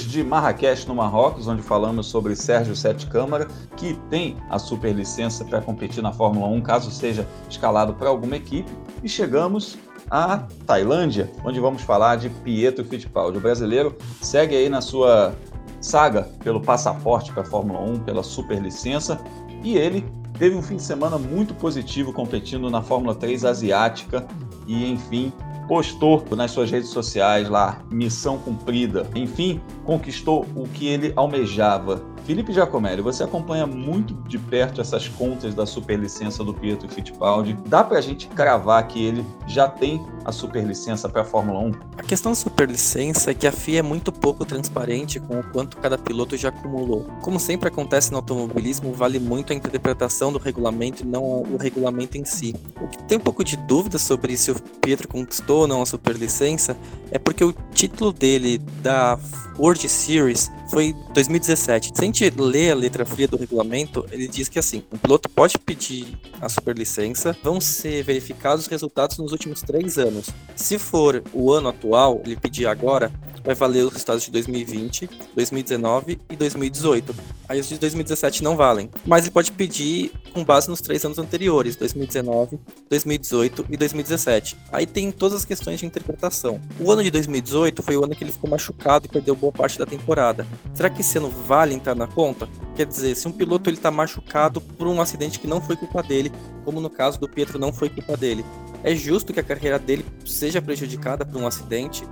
[0.00, 5.60] De Marrakech, no Marrocos, onde falamos sobre Sérgio Sete Câmara, que tem a superlicença para
[5.60, 8.70] competir na Fórmula 1, caso seja escalado para alguma equipe.
[9.02, 9.78] E chegamos
[10.10, 13.38] à Tailândia, onde vamos falar de Pietro Fittipaldi.
[13.38, 15.34] O brasileiro segue aí na sua
[15.80, 19.20] saga pelo passaporte para a Fórmula 1, pela superlicença,
[19.62, 20.04] e ele
[20.38, 24.26] teve um fim de semana muito positivo competindo na Fórmula 3 asiática
[24.66, 25.32] e, enfim,
[25.68, 29.08] postou nas suas redes sociais lá, missão cumprida.
[29.14, 32.13] Enfim, conquistou o que ele almejava.
[32.24, 37.54] Felipe Giacomelli, você acompanha muito de perto essas contas da superlicença do Pietro Fittipaldi.
[37.66, 41.72] Dá para a gente cravar que ele já tem a superlicença para a Fórmula 1?
[41.98, 45.76] A questão da superlicença é que a FIA é muito pouco transparente com o quanto
[45.76, 47.06] cada piloto já acumulou.
[47.20, 52.16] Como sempre acontece no automobilismo, vale muito a interpretação do regulamento e não o regulamento
[52.16, 52.54] em si.
[52.80, 55.86] O que tem um pouco de dúvida sobre se o Pietro conquistou ou não a
[55.86, 56.74] superlicença
[57.10, 59.18] é porque o título dele da
[59.58, 61.92] World Series foi 2017.
[61.94, 65.28] Se a gente ler a letra fria do regulamento, ele diz que assim, o piloto
[65.28, 70.30] pode pedir a superlicença, vão ser verificados os resultados nos últimos três anos.
[70.54, 73.10] Se for o ano atual, ele pedir agora,
[73.44, 77.14] vai valer os resultados de 2020, 2019 e 2018.
[77.48, 78.90] Aí os de 2017 não valem.
[79.04, 84.56] Mas ele pode pedir com base nos três anos anteriores, 2019, 2018 e 2017.
[84.72, 86.60] Aí tem todas as questões de interpretação.
[86.80, 89.78] O ano de 2018 foi o ano que ele ficou machucado e perdeu boa parte
[89.78, 90.46] da temporada.
[90.72, 92.48] Será que esse ano vale entrar na conta?
[92.74, 96.02] Quer dizer, se um piloto ele está machucado por um acidente que não foi culpa
[96.02, 96.32] dele,
[96.64, 98.44] como no caso do Pietro não foi culpa dele,
[98.82, 102.04] é justo que a carreira dele seja prejudicada por um acidente?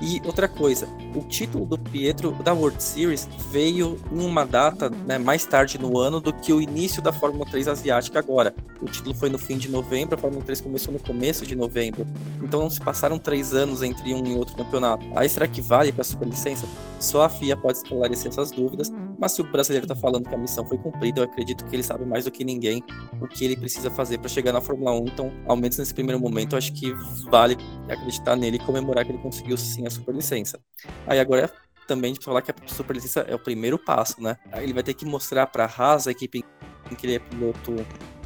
[0.00, 5.16] E outra coisa, o título do Pietro da World Series veio em uma data né,
[5.16, 8.54] mais tarde no ano do que o início da Fórmula 3 asiática agora.
[8.82, 12.06] O título foi no fim de novembro, a Fórmula 3 começou no começo de novembro.
[12.42, 15.06] Então não se passaram três anos entre um e outro campeonato.
[15.14, 16.66] Aí será que vale para a superlicença?
[17.00, 20.38] Só a FIA pode esclarecer essas dúvidas, mas se o brasileiro está falando que a
[20.38, 22.82] missão foi cumprida, eu acredito que ele sabe mais do que ninguém
[23.20, 25.06] o que ele precisa fazer para chegar na Fórmula 1.
[25.06, 26.92] Então, ao menos nesse primeiro momento, eu acho que
[27.30, 27.56] vale
[27.88, 30.60] acreditar nele e comemorar que ele conseguiu sim superlicença.
[31.06, 34.36] Aí agora é também de falar que a superlicença é o primeiro passo, né?
[34.52, 36.44] Aí ele vai ter que mostrar para a Haas, a equipe
[36.90, 37.74] em que ele é piloto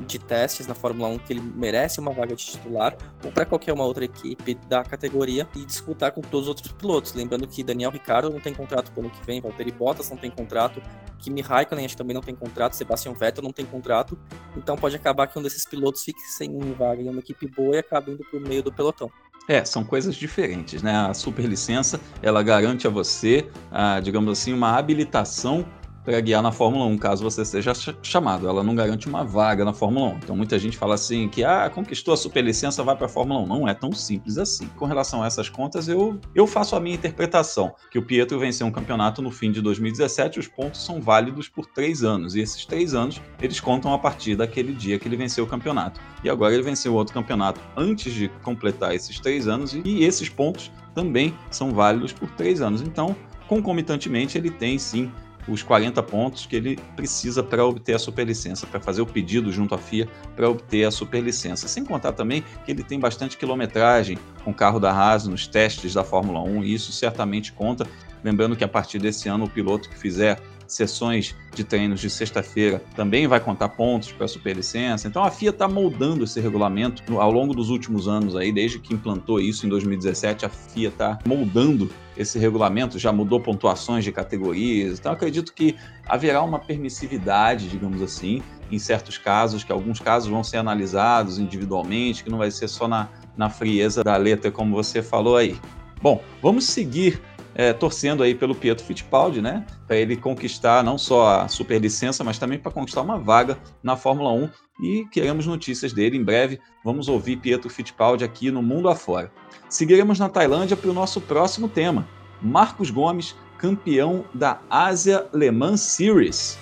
[0.07, 3.73] de testes na Fórmula 1 que ele merece uma vaga de titular ou para qualquer
[3.73, 7.13] uma outra equipe da categoria e disputar com todos os outros pilotos.
[7.15, 10.17] Lembrando que Daniel Ricciardo não tem contrato para o ano que vem, Valtteri Bottas não
[10.17, 10.83] tem contrato,
[11.19, 14.19] Kimi Raikkonen acho que também não tem contrato, Sebastian Vettel não tem contrato,
[14.57, 17.79] então pode acabar que um desses pilotos fique sem vaga em uma equipe boa e
[17.79, 19.11] acabe indo para o meio do pelotão.
[19.49, 20.95] É, são coisas diferentes, né?
[20.95, 25.67] A superlicença, ela garante a você, a, digamos assim, uma habilitação
[26.05, 28.49] para guiar na Fórmula 1, caso você seja chamado.
[28.49, 30.19] Ela não garante uma vaga na Fórmula 1.
[30.19, 33.47] Então muita gente fala assim que ah, conquistou a superlicença, vai para a Fórmula 1.
[33.47, 34.67] Não é tão simples assim.
[34.77, 38.67] Com relação a essas contas, eu, eu faço a minha interpretação, que o Pietro venceu
[38.67, 42.65] um campeonato no fim de 2017, os pontos são válidos por três anos, e esses
[42.65, 46.01] três anos eles contam a partir daquele dia que ele venceu o campeonato.
[46.25, 50.71] E agora ele venceu outro campeonato antes de completar esses três anos, e esses pontos
[50.95, 52.81] também são válidos por três anos.
[52.81, 53.15] Então,
[53.47, 55.11] concomitantemente, ele tem sim
[55.49, 59.75] os 40 pontos que ele precisa para obter a superlicença, para fazer o pedido junto
[59.75, 61.69] à FIA para obter a superlicença.
[61.69, 65.95] Sem contar também que ele tem bastante quilometragem com o carro da Haas nos testes
[65.95, 67.87] da Fórmula 1, e isso certamente conta.
[68.23, 70.41] Lembrando que a partir desse ano, o piloto que fizer
[70.73, 75.09] sessões de treinos de sexta-feira também vai contar pontos para a superlicença.
[75.09, 78.95] Então a FIA está moldando esse regulamento ao longo dos últimos anos aí, desde que
[78.95, 84.99] implantou isso em 2017, a FIA está moldando esse regulamento, já mudou pontuações de categorias.
[84.99, 90.45] Então acredito que haverá uma permissividade, digamos assim, em certos casos, que alguns casos vão
[90.45, 95.03] ser analisados individualmente, que não vai ser só na, na frieza da letra, como você
[95.03, 95.59] falou aí.
[96.03, 97.21] Bom, vamos seguir
[97.61, 99.67] é, torcendo aí pelo Pietro Fittipaldi, né?
[99.87, 104.33] Para ele conquistar não só a superlicença, mas também para conquistar uma vaga na Fórmula
[104.33, 104.49] 1.
[104.83, 106.59] E queremos notícias dele em breve.
[106.83, 109.31] Vamos ouvir Pietro Fittipaldi aqui no Mundo Afora.
[109.69, 112.09] Seguiremos na Tailândia para o nosso próximo tema.
[112.41, 116.59] Marcos Gomes, campeão da Ásia Le Mans Series.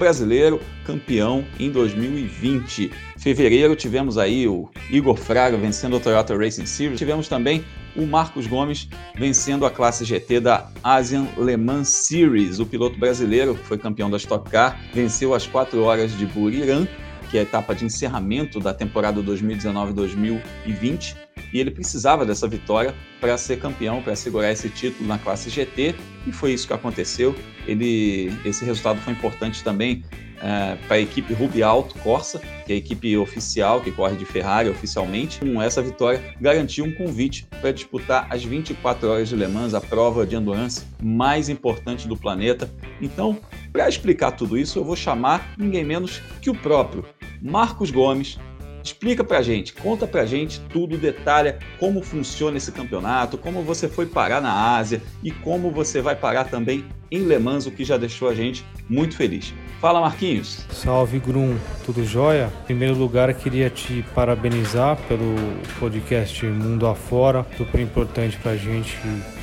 [0.00, 2.90] Brasileiro campeão em 2020.
[3.18, 6.98] Fevereiro tivemos aí o Igor Fraga vencendo o Toyota Racing Series.
[6.98, 7.62] Tivemos também
[7.94, 12.58] o Marcos Gomes vencendo a classe GT da Asian Le Mans Series.
[12.58, 16.88] O piloto brasileiro, que foi campeão da Stock Car, venceu as 4 horas de Buriram,
[17.30, 21.14] que é a etapa de encerramento da temporada 2019-2020
[21.52, 25.94] e ele precisava dessa vitória para ser campeão, para segurar esse título na classe GT,
[26.26, 27.34] e foi isso que aconteceu.
[27.66, 30.02] Ele, esse resultado foi importante também
[30.42, 34.24] é, para a equipe Ruby Alto Corsa, que é a equipe oficial que corre de
[34.24, 35.40] Ferrari oficialmente.
[35.40, 39.80] Com essa vitória, garantiu um convite para disputar as 24 horas de Le Mans, a
[39.80, 42.70] prova de endurance mais importante do planeta.
[43.00, 43.38] Então,
[43.72, 47.04] para explicar tudo isso, eu vou chamar ninguém menos que o próprio
[47.42, 48.38] Marcos Gomes,
[48.82, 54.06] Explica pra gente, conta pra gente tudo, detalha como funciona esse campeonato, como você foi
[54.06, 57.96] parar na Ásia e como você vai parar também em Le Mans, o que já
[57.96, 59.52] deixou a gente muito feliz.
[59.80, 60.64] Fala, Marquinhos.
[60.70, 61.56] Salve, Grum.
[61.84, 62.52] Tudo jóia?
[62.62, 65.34] Em primeiro lugar, queria te parabenizar pelo
[65.78, 67.46] podcast Mundo Afora.
[67.56, 68.96] Super importante pra gente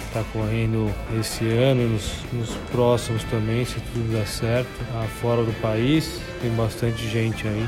[0.06, 4.70] está correndo esse ano e nos, nos, próximos também, se tudo der certo.
[5.22, 7.68] Fora do país, tem bastante gente aí.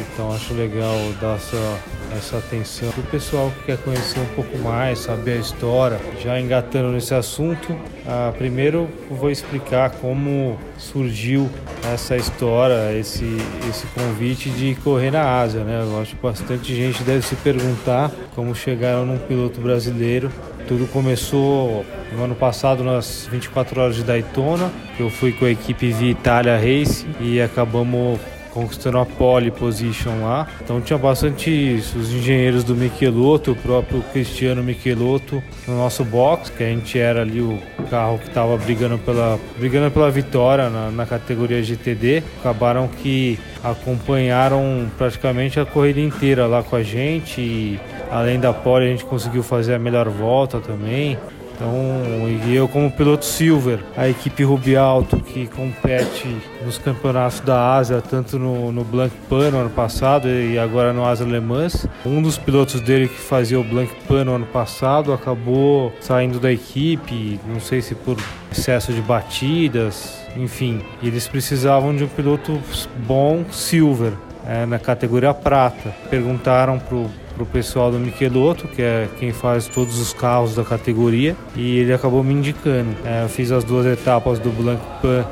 [0.00, 1.78] Então acho legal dar essa,
[2.16, 6.00] essa atenção para o pessoal que quer conhecer um pouco mais, saber a história.
[6.20, 7.76] Já engatando nesse assunto,
[8.06, 11.50] ah, primeiro vou explicar como surgiu
[11.92, 13.36] essa história, esse,
[13.68, 15.64] esse convite de correr na Ásia.
[15.64, 15.82] Né?
[15.82, 20.30] Eu acho que bastante gente deve se perguntar como chegaram num piloto brasileiro
[20.66, 25.90] tudo começou no ano passado nas 24 horas de Daytona, eu fui com a equipe
[25.92, 28.18] Via Itália Race e acabamos
[28.52, 30.46] conquistando a pole position lá.
[30.62, 31.50] Então tinha bastante
[31.96, 37.22] os engenheiros do Michelotto, o próprio Cristiano Michelotto no nosso box, que a gente era
[37.22, 37.58] ali o
[37.90, 42.22] carro que estava brigando pela, brigando pela vitória na, na, categoria GTD.
[42.40, 48.86] Acabaram que acompanharam praticamente a corrida inteira lá com a gente e além da pole
[48.86, 51.18] a gente conseguiu fazer a melhor volta também.
[51.54, 57.74] Então, e eu como piloto Silver, a equipe Ruby Alto que compete nos campeonatos da
[57.74, 61.86] Ásia, tanto no, no Blanc Pan no ano passado e agora no Asa Le Mans.
[62.04, 66.50] Um dos pilotos dele que fazia o Blanc Pan no ano passado acabou saindo da
[66.50, 68.16] equipe, não sei se por
[68.50, 70.82] excesso de batidas, enfim.
[71.02, 72.58] eles precisavam de um piloto
[73.06, 74.12] bom Silver.
[74.44, 75.94] É, na categoria prata.
[76.10, 81.36] Perguntaram pro pro pessoal do Michelotto, que é quem faz todos os carros da categoria,
[81.56, 82.94] e ele acabou me indicando.
[83.04, 85.24] É, eu fiz as duas etapas do Blanc Pan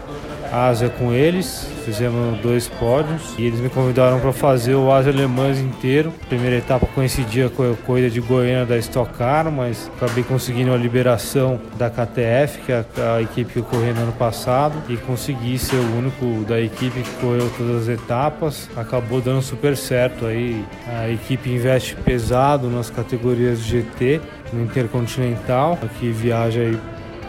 [0.52, 5.26] Ásia com eles, fizemos dois pódios e eles me convidaram para fazer o Ásia Le
[5.26, 6.12] Mans inteiro.
[6.28, 10.76] Primeira etapa coincidia com a corrida de Goiânia da Stock Car, mas acabei conseguindo a
[10.76, 12.84] liberação da KTF, que é
[13.16, 17.00] a equipe que eu corri no ano passado, e consegui ser o único da equipe
[17.00, 18.68] que correu todas as etapas.
[18.76, 20.64] Acabou dando super certo aí.
[20.86, 24.20] A equipe investe pesado nas categorias GT
[24.52, 26.78] no Intercontinental, que viaja aí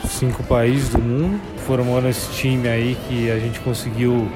[0.07, 4.27] cinco países do mundo, formando esse time aí que a gente conseguiu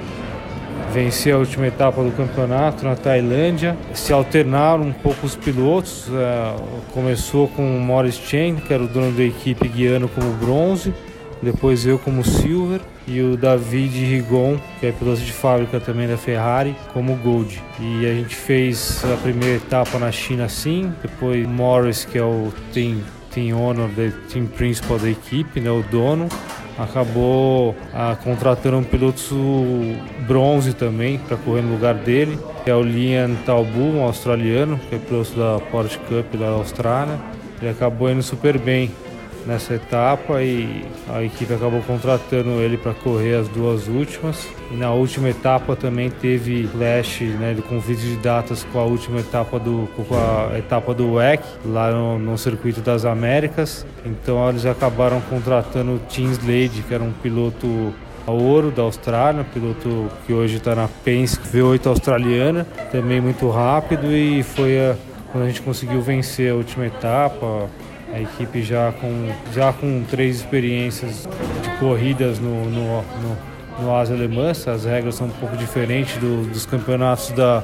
[0.94, 3.78] vencer a última etapa do campeonato na Tailândia.
[3.94, 6.08] Se alternaram um pouco os pilotos.
[6.08, 10.94] Uh, começou com o Morris Chen, que era o dono da equipe, guiando como bronze.
[11.42, 16.18] Depois eu como silver e o David Rigon, que é piloto de fábrica também da
[16.18, 17.62] Ferrari, como gold.
[17.80, 22.52] E a gente fez a primeira etapa na China assim, depois Morris, que é o
[22.74, 23.00] team
[23.36, 26.30] team owner, the team principal da equipe, né, o dono,
[26.80, 29.36] acabou ah, contratando um piloto
[30.26, 34.96] bronze também para correr no lugar dele, que é o Liam Talbu, um australiano, que
[34.96, 37.20] é piloto da Porsche Cup da Austrália.
[37.62, 38.92] Ele acabou indo super bem
[39.46, 44.48] nessa etapa e a equipe acabou contratando ele para correr as duas últimas.
[44.72, 49.20] E na última etapa também teve flash, né, de convite de datas com a última
[49.20, 53.86] etapa do com a etapa do WEC lá no, no circuito das Américas.
[54.06, 57.94] Então eles acabaram contratando o Tim Slade, que era um piloto
[58.28, 64.12] a ouro da Austrália, piloto que hoje está na Penske V8 australiana, também muito rápido
[64.12, 64.96] e foi a,
[65.32, 67.70] quando a gente conseguiu vencer a última etapa,
[68.14, 71.28] a equipe já com, já com três experiências
[71.62, 73.38] de corridas no, no, no,
[73.82, 77.64] no Asa Alemã, as regras são um pouco diferentes do, dos campeonatos da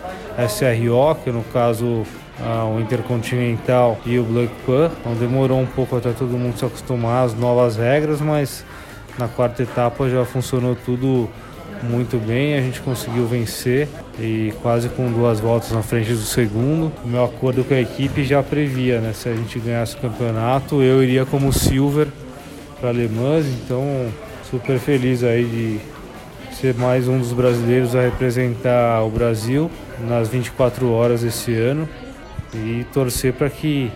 [0.50, 2.06] SRO, que no caso
[2.40, 4.92] ah, o Intercontinental e o Black Pan.
[5.00, 8.66] Então demorou um pouco até todo mundo se acostumar às novas regras, mas
[9.18, 11.30] na quarta etapa já funcionou tudo
[11.84, 13.88] muito bem, a gente conseguiu vencer
[14.22, 16.92] e quase com duas voltas na frente do segundo.
[17.04, 19.14] O meu acordo com a equipe já previa, né?
[19.14, 22.08] Se a gente ganhasse o campeonato, eu iria como silver
[22.80, 23.84] para Le Mans, então
[24.50, 29.72] super feliz aí de ser mais um dos brasileiros a representar o Brasil
[30.08, 31.90] nas 24 horas esse ano
[32.54, 33.92] e torcer para que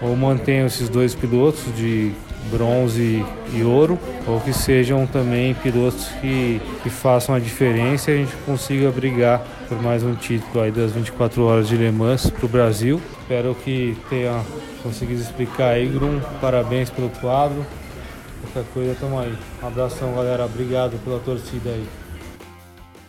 [0.00, 2.12] ou mantenham esses dois pilotos de
[2.50, 8.16] bronze e ouro, ou que sejam também pilotos que, que façam a diferença e a
[8.18, 12.44] gente consiga brigar por mais um título aí das 24 horas de Le Mans para
[12.44, 13.00] o Brasil.
[13.20, 14.42] Espero que tenha
[14.82, 16.20] conseguido explicar aí, Grum.
[16.40, 17.64] Parabéns pelo quadro.
[18.42, 19.32] Qualquer coisa, tamo aí.
[19.62, 20.44] Um abração, galera.
[20.44, 21.86] Obrigado pela torcida aí.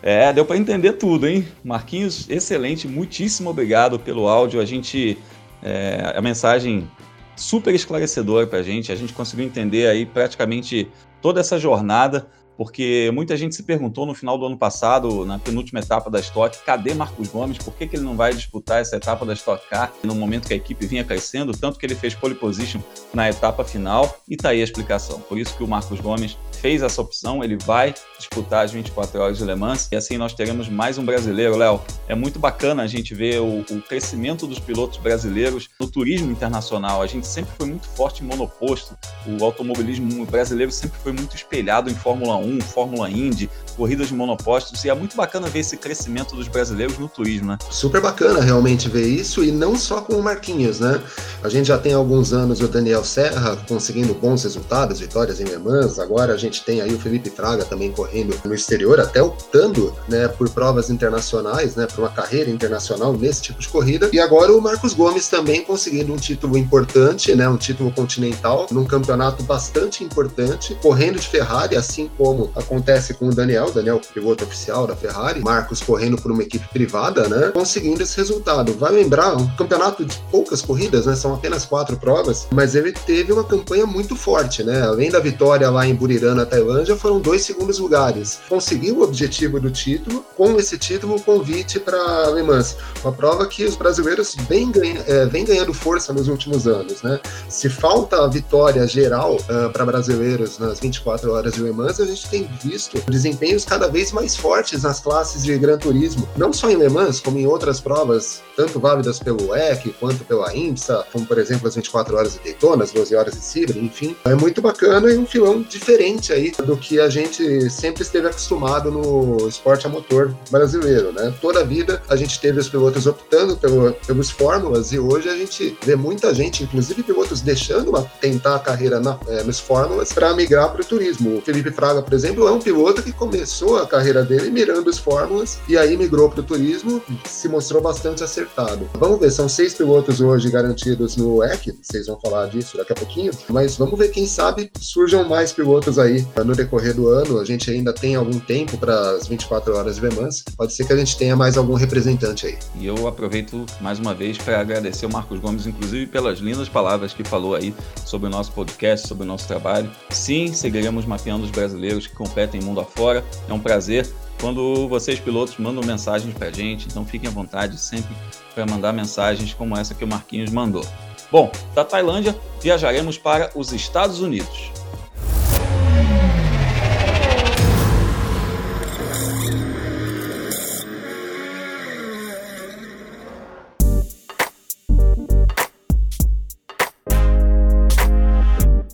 [0.01, 1.47] É, deu para entender tudo, hein?
[1.63, 2.87] Marquinhos, excelente.
[2.87, 4.59] Muitíssimo obrigado pelo áudio.
[4.61, 5.17] A gente.
[5.65, 6.89] É, a mensagem
[7.35, 8.91] super esclarecedor para a gente.
[8.91, 10.89] A gente conseguiu entender aí praticamente
[11.21, 15.79] toda essa jornada porque muita gente se perguntou no final do ano passado, na penúltima
[15.79, 17.57] etapa da Stock, cadê Marcos Gomes?
[17.57, 20.53] Por que, que ele não vai disputar essa etapa da Stock Car no momento que
[20.53, 21.51] a equipe vinha crescendo?
[21.53, 22.81] Tanto que ele fez pole position
[23.13, 25.19] na etapa final e tá aí a explicação.
[25.21, 29.37] Por isso que o Marcos Gomes fez essa opção, ele vai disputar as 24 horas
[29.37, 31.81] de Le Mans e assim nós teremos mais um brasileiro, Léo.
[32.07, 37.01] É muito bacana a gente ver o, o, crescimento dos pilotos brasileiros no turismo internacional.
[37.01, 41.89] A gente sempre foi muito forte em monoposto, o automobilismo brasileiro sempre foi muito espelhado
[41.89, 46.35] em Fórmula 1, Fórmula Indy, corridas de monopostos e é muito bacana ver esse crescimento
[46.35, 47.57] dos brasileiros no turismo, né?
[47.69, 51.01] Super bacana realmente ver isso e não só com o Marquinhos, né?
[51.43, 55.57] A gente já tem alguns anos o Daniel Serra conseguindo bons resultados, vitórias em Le
[55.57, 59.21] Mans, agora a gente gente tem aí o Felipe Fraga também correndo no exterior, até
[59.21, 64.09] optando né, por provas internacionais, né, por uma carreira internacional nesse tipo de corrida.
[64.13, 68.85] E agora o Marcos Gomes também conseguindo um título importante, né, um título continental, num
[68.85, 74.85] campeonato bastante importante, correndo de Ferrari, assim como acontece com o Daniel, Daniel, piloto oficial
[74.87, 78.73] da Ferrari, Marcos correndo por uma equipe privada, né, conseguindo esse resultado.
[78.73, 83.31] Vai lembrar, um campeonato de poucas corridas, né, são apenas quatro provas, mas ele teve
[83.31, 87.43] uma campanha muito forte, né, além da vitória lá em Burirã, na Tailândia foram dois
[87.43, 88.39] segundos lugares.
[88.47, 92.75] Conseguiu o objetivo do título, com esse título, o convite para Le Mans.
[93.03, 97.01] Uma prova que os brasileiros vêm, ganha, é, vem ganhando força nos últimos anos.
[97.01, 97.19] Né?
[97.49, 102.05] Se falta a vitória geral uh, para brasileiros nas 24 horas de Le Mans, a
[102.05, 106.69] gente tem visto desempenhos cada vez mais fortes nas classes de Gran Turismo, não só
[106.69, 111.25] em Le Mans, como em outras provas, tanto válidas pelo WEC quanto pela IMSA, como
[111.25, 114.15] por exemplo as 24 horas de Daytona, as 12 horas de Sebring, enfim.
[114.25, 118.91] É muito bacana e um filão diferente aí do que a gente sempre esteve acostumado
[118.91, 121.33] no esporte a motor brasileiro, né?
[121.41, 125.35] Toda a vida a gente teve os pilotos optando pelo, pelos fórmulas e hoje a
[125.35, 130.13] gente vê muita gente, inclusive pilotos deixando a, tentar a carreira na, é, nos fórmulas
[130.13, 131.37] para migrar para o turismo.
[131.37, 134.97] O Felipe Fraga, por exemplo, é um piloto que começou a carreira dele mirando os
[134.97, 138.89] fórmulas e aí migrou para o turismo, se mostrou bastante acertado.
[138.95, 142.95] Vamos ver, são seis pilotos hoje garantidos no WEC, vocês vão falar disso daqui a
[142.95, 147.45] pouquinho, mas vamos ver, quem sabe surjam mais pilotos aí no decorrer do ano, a
[147.45, 150.93] gente ainda tem algum tempo para as 24 horas de Le Mans, pode ser que
[150.93, 152.57] a gente tenha mais algum representante aí.
[152.75, 157.13] E eu aproveito mais uma vez para agradecer o Marcos Gomes, inclusive pelas lindas palavras
[157.13, 157.73] que falou aí
[158.05, 159.89] sobre o nosso podcast, sobre o nosso trabalho.
[160.09, 163.23] Sim, seguiremos mapeando os brasileiros que competem mundo afora.
[163.47, 164.07] É um prazer
[164.39, 168.13] quando vocês pilotos mandam mensagens para a gente, então fiquem à vontade sempre
[168.53, 170.85] para mandar mensagens como essa que o Marquinhos mandou.
[171.31, 174.71] Bom, da Tailândia viajaremos para os Estados Unidos.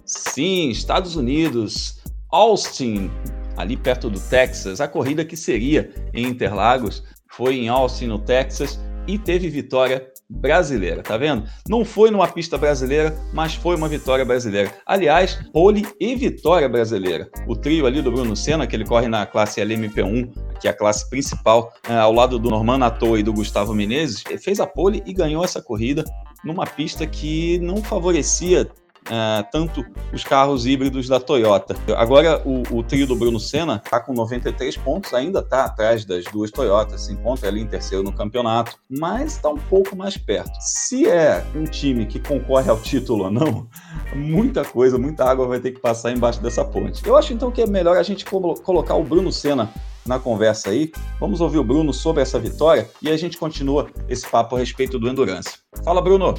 [0.05, 1.97] Sim, Estados Unidos,
[2.31, 3.09] Austin,
[3.57, 4.79] ali perto do Texas.
[4.79, 11.01] A corrida que seria em Interlagos foi em Austin, no Texas, e teve vitória brasileira,
[11.01, 11.43] tá vendo?
[11.67, 14.71] Não foi numa pista brasileira, mas foi uma vitória brasileira.
[14.85, 17.27] Aliás, pole e vitória brasileira.
[17.47, 20.73] O trio ali do Bruno Senna, que ele corre na classe LMP1, que é a
[20.73, 25.01] classe principal, é, ao lado do Norman Atou e do Gustavo Menezes, fez a pole
[25.05, 26.03] e ganhou essa corrida
[26.43, 28.69] numa pista que não favorecia
[29.09, 31.75] uh, tanto os carros híbridos da Toyota.
[31.97, 36.25] Agora, o, o trio do Bruno Senna está com 93 pontos, ainda está atrás das
[36.25, 40.51] duas Toyotas, se encontra ali em terceiro no campeonato, mas está um pouco mais perto.
[40.59, 43.67] Se é um time que concorre ao título ou não,
[44.15, 47.05] muita coisa, muita água vai ter que passar embaixo dessa ponte.
[47.05, 49.69] Eu acho então que é melhor a gente colocar o Bruno Senna
[50.05, 50.91] na conversa aí.
[51.19, 54.97] Vamos ouvir o Bruno sobre essa vitória e a gente continua esse papo a respeito
[54.97, 55.59] do Endurance.
[55.83, 56.33] Fala, Bruno!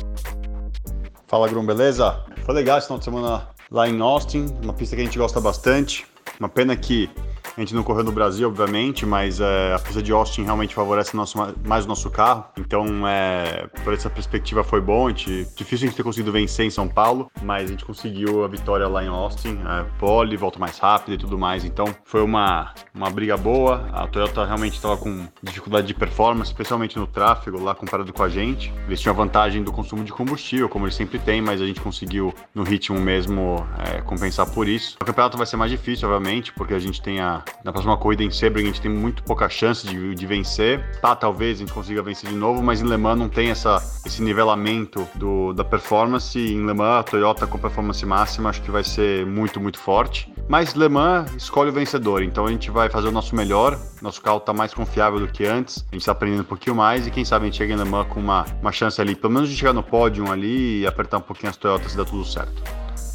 [1.31, 2.25] Fala, Grum, beleza?
[2.45, 5.41] Foi legal esse final de semana lá em Austin, uma pista que a gente gosta
[5.41, 6.05] bastante.
[6.41, 7.09] Uma pena que
[7.57, 11.17] a gente não correu no Brasil, obviamente, mas é, a pista de Austin realmente favorece
[11.17, 12.47] nosso, mais o nosso carro.
[12.59, 15.07] Então, é, por essa perspectiva, foi bom.
[15.07, 18.45] A gente, difícil a gente ter conseguido vencer em São Paulo, mas a gente conseguiu
[18.45, 19.59] a vitória lá em Austin.
[19.67, 21.65] É, pole, volta mais rápida e tudo mais.
[21.65, 23.89] Então, foi uma, uma briga boa.
[23.93, 28.29] A Toyota realmente estava com dificuldade de performance, especialmente no tráfego, lá comparado com a
[28.29, 28.73] gente.
[28.87, 31.81] Eles tinham a vantagem do consumo de combustível, como eles sempre têm, mas a gente
[31.81, 34.97] conseguiu, no ritmo mesmo, é, compensar por isso.
[35.01, 38.23] O campeonato vai ser mais difícil, obviamente, porque a gente tem a na próxima corrida
[38.23, 41.01] em Sebring a gente tem muito pouca chance de, de vencer.
[41.01, 43.77] Tá, talvez a gente consiga vencer de novo, mas em Le Mans não tem essa,
[44.05, 46.39] esse nivelamento do, da performance.
[46.39, 50.33] Em Le Mans, a Toyota com performance máxima acho que vai ser muito, muito forte.
[50.49, 53.79] Mas Le Mans escolhe o vencedor, então a gente vai fazer o nosso melhor.
[54.03, 57.07] Nosso carro tá mais confiável do que antes, a gente tá aprendendo um pouquinho mais
[57.07, 59.33] e quem sabe a gente chega em Le Mans com uma, uma chance ali, pelo
[59.33, 62.25] menos de chegar no pódio ali e apertar um pouquinho as Toyotas e dar tudo
[62.25, 62.63] certo.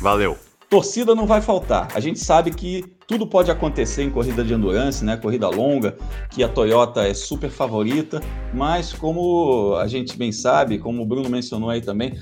[0.01, 0.54] Valeu!
[0.75, 1.87] Torcida não vai faltar.
[1.95, 5.15] A gente sabe que tudo pode acontecer em corrida de endurance, né?
[5.15, 5.95] Corrida longa,
[6.29, 8.19] que a Toyota é super favorita,
[8.53, 12.19] mas como a gente bem sabe, como o Bruno mencionou aí também,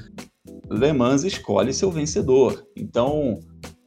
[0.70, 2.64] Le Mans escolhe seu vencedor.
[2.78, 3.40] Então,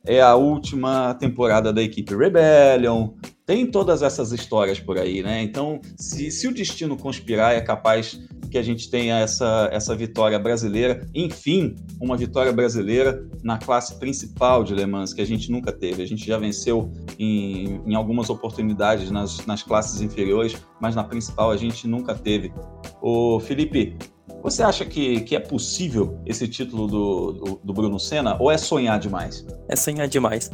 [0.04, 3.10] é a última temporada da equipe Rebellion,
[3.46, 5.40] tem todas essas histórias por aí, né?
[5.40, 8.20] Então, se, se o destino conspirar, é capaz
[8.50, 14.64] que a gente tenha essa, essa vitória brasileira, enfim, uma vitória brasileira na classe principal
[14.64, 16.02] de Le Mans, que a gente nunca teve.
[16.02, 21.52] A gente já venceu em, em algumas oportunidades nas, nas classes inferiores, mas na principal
[21.52, 22.52] a gente nunca teve.
[23.00, 23.96] O Felipe,
[24.42, 28.58] você acha que, que é possível esse título do, do, do Bruno Senna ou é
[28.58, 29.46] sonhar demais?
[29.68, 30.50] É sonhar demais.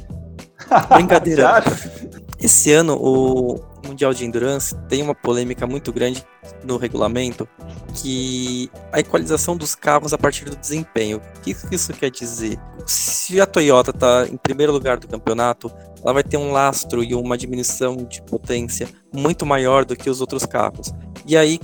[0.94, 1.62] Brincadeira.
[2.42, 6.26] Esse ano o Mundial de Endurance tem uma polêmica muito grande
[6.64, 7.48] no regulamento
[7.94, 11.18] que a equalização dos carros a partir do desempenho.
[11.18, 12.58] O que isso quer dizer?
[12.84, 15.70] Se a Toyota está em primeiro lugar do campeonato,
[16.02, 20.20] ela vai ter um lastro e uma diminuição de potência muito maior do que os
[20.20, 20.92] outros carros.
[21.24, 21.60] E aí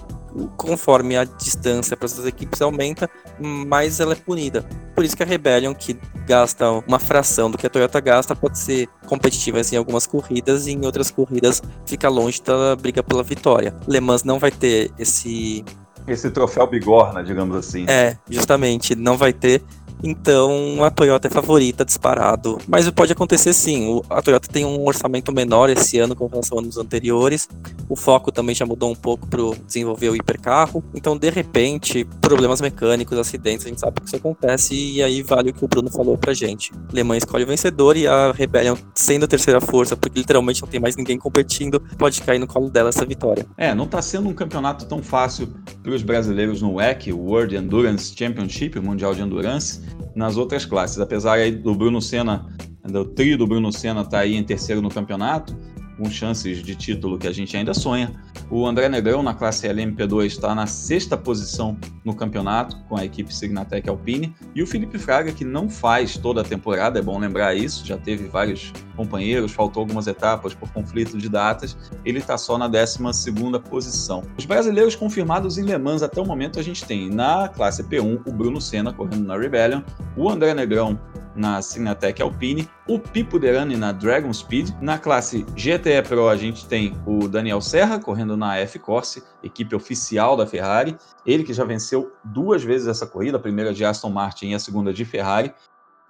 [0.57, 3.11] conforme a distância para essas equipes aumenta,
[3.41, 4.65] mais ela é punida.
[4.95, 8.59] Por isso que a Rebellion, que gasta uma fração do que a Toyota gasta, pode
[8.59, 13.75] ser competitiva em algumas corridas e em outras corridas fica longe da briga pela vitória.
[13.87, 15.65] Le Mans não vai ter esse
[16.07, 17.85] esse troféu bigorna, digamos assim.
[17.87, 19.63] É, justamente, não vai ter
[20.03, 22.59] então a Toyota é favorita, disparado.
[22.67, 24.01] Mas pode acontecer sim.
[24.09, 27.49] A Toyota tem um orçamento menor esse ano com relação aos anos anteriores.
[27.89, 30.85] O foco também já mudou um pouco para desenvolver o hipercarro.
[30.95, 34.75] Então, de repente, problemas mecânicos, acidentes, a gente sabe que isso acontece.
[34.75, 36.73] E aí vale o que o Bruno falou pra gente.
[36.93, 40.69] Le Mans escolhe o vencedor e a Rebellion, sendo a terceira força, porque literalmente não
[40.69, 43.47] tem mais ninguém competindo, pode cair no colo dela essa vitória.
[43.57, 45.49] É, não tá sendo um campeonato tão fácil
[45.83, 50.99] para os brasileiros no WEC, World Endurance Championship, o Mundial de Endurance nas outras classes.
[50.99, 52.47] Apesar aí do Bruno Senna,
[52.85, 55.57] do trio do Bruno Senna estar tá aí em terceiro no campeonato,
[55.99, 58.13] com chances de título que a gente ainda sonha.
[58.49, 63.35] O André Negrão, na classe LMP2, está na sexta posição no campeonato, com a equipe
[63.35, 64.35] Signatec Alpine.
[64.55, 67.99] E o Felipe Fraga, que não faz toda a temporada, é bom lembrar isso, já
[67.99, 72.99] teve vários companheiros, faltou algumas etapas por conflito de datas, ele está só na 12
[73.69, 74.23] posição.
[74.39, 78.23] Os brasileiros confirmados em Le Mans até o momento a gente tem na classe P1
[78.25, 79.83] o Bruno Senna correndo na Rebellion,
[80.17, 80.99] o André Negrão
[81.35, 84.71] na Signatec Alpine, o Pipo Derani na Dragon Speed.
[84.81, 90.37] Na classe GTE Pro a gente tem o Daniel Serra correndo na F-Corse, equipe oficial
[90.37, 90.97] da Ferrari.
[91.27, 94.59] Ele que já venceu duas vezes essa corrida, a primeira de Aston Martin e a
[94.59, 95.53] segunda de Ferrari.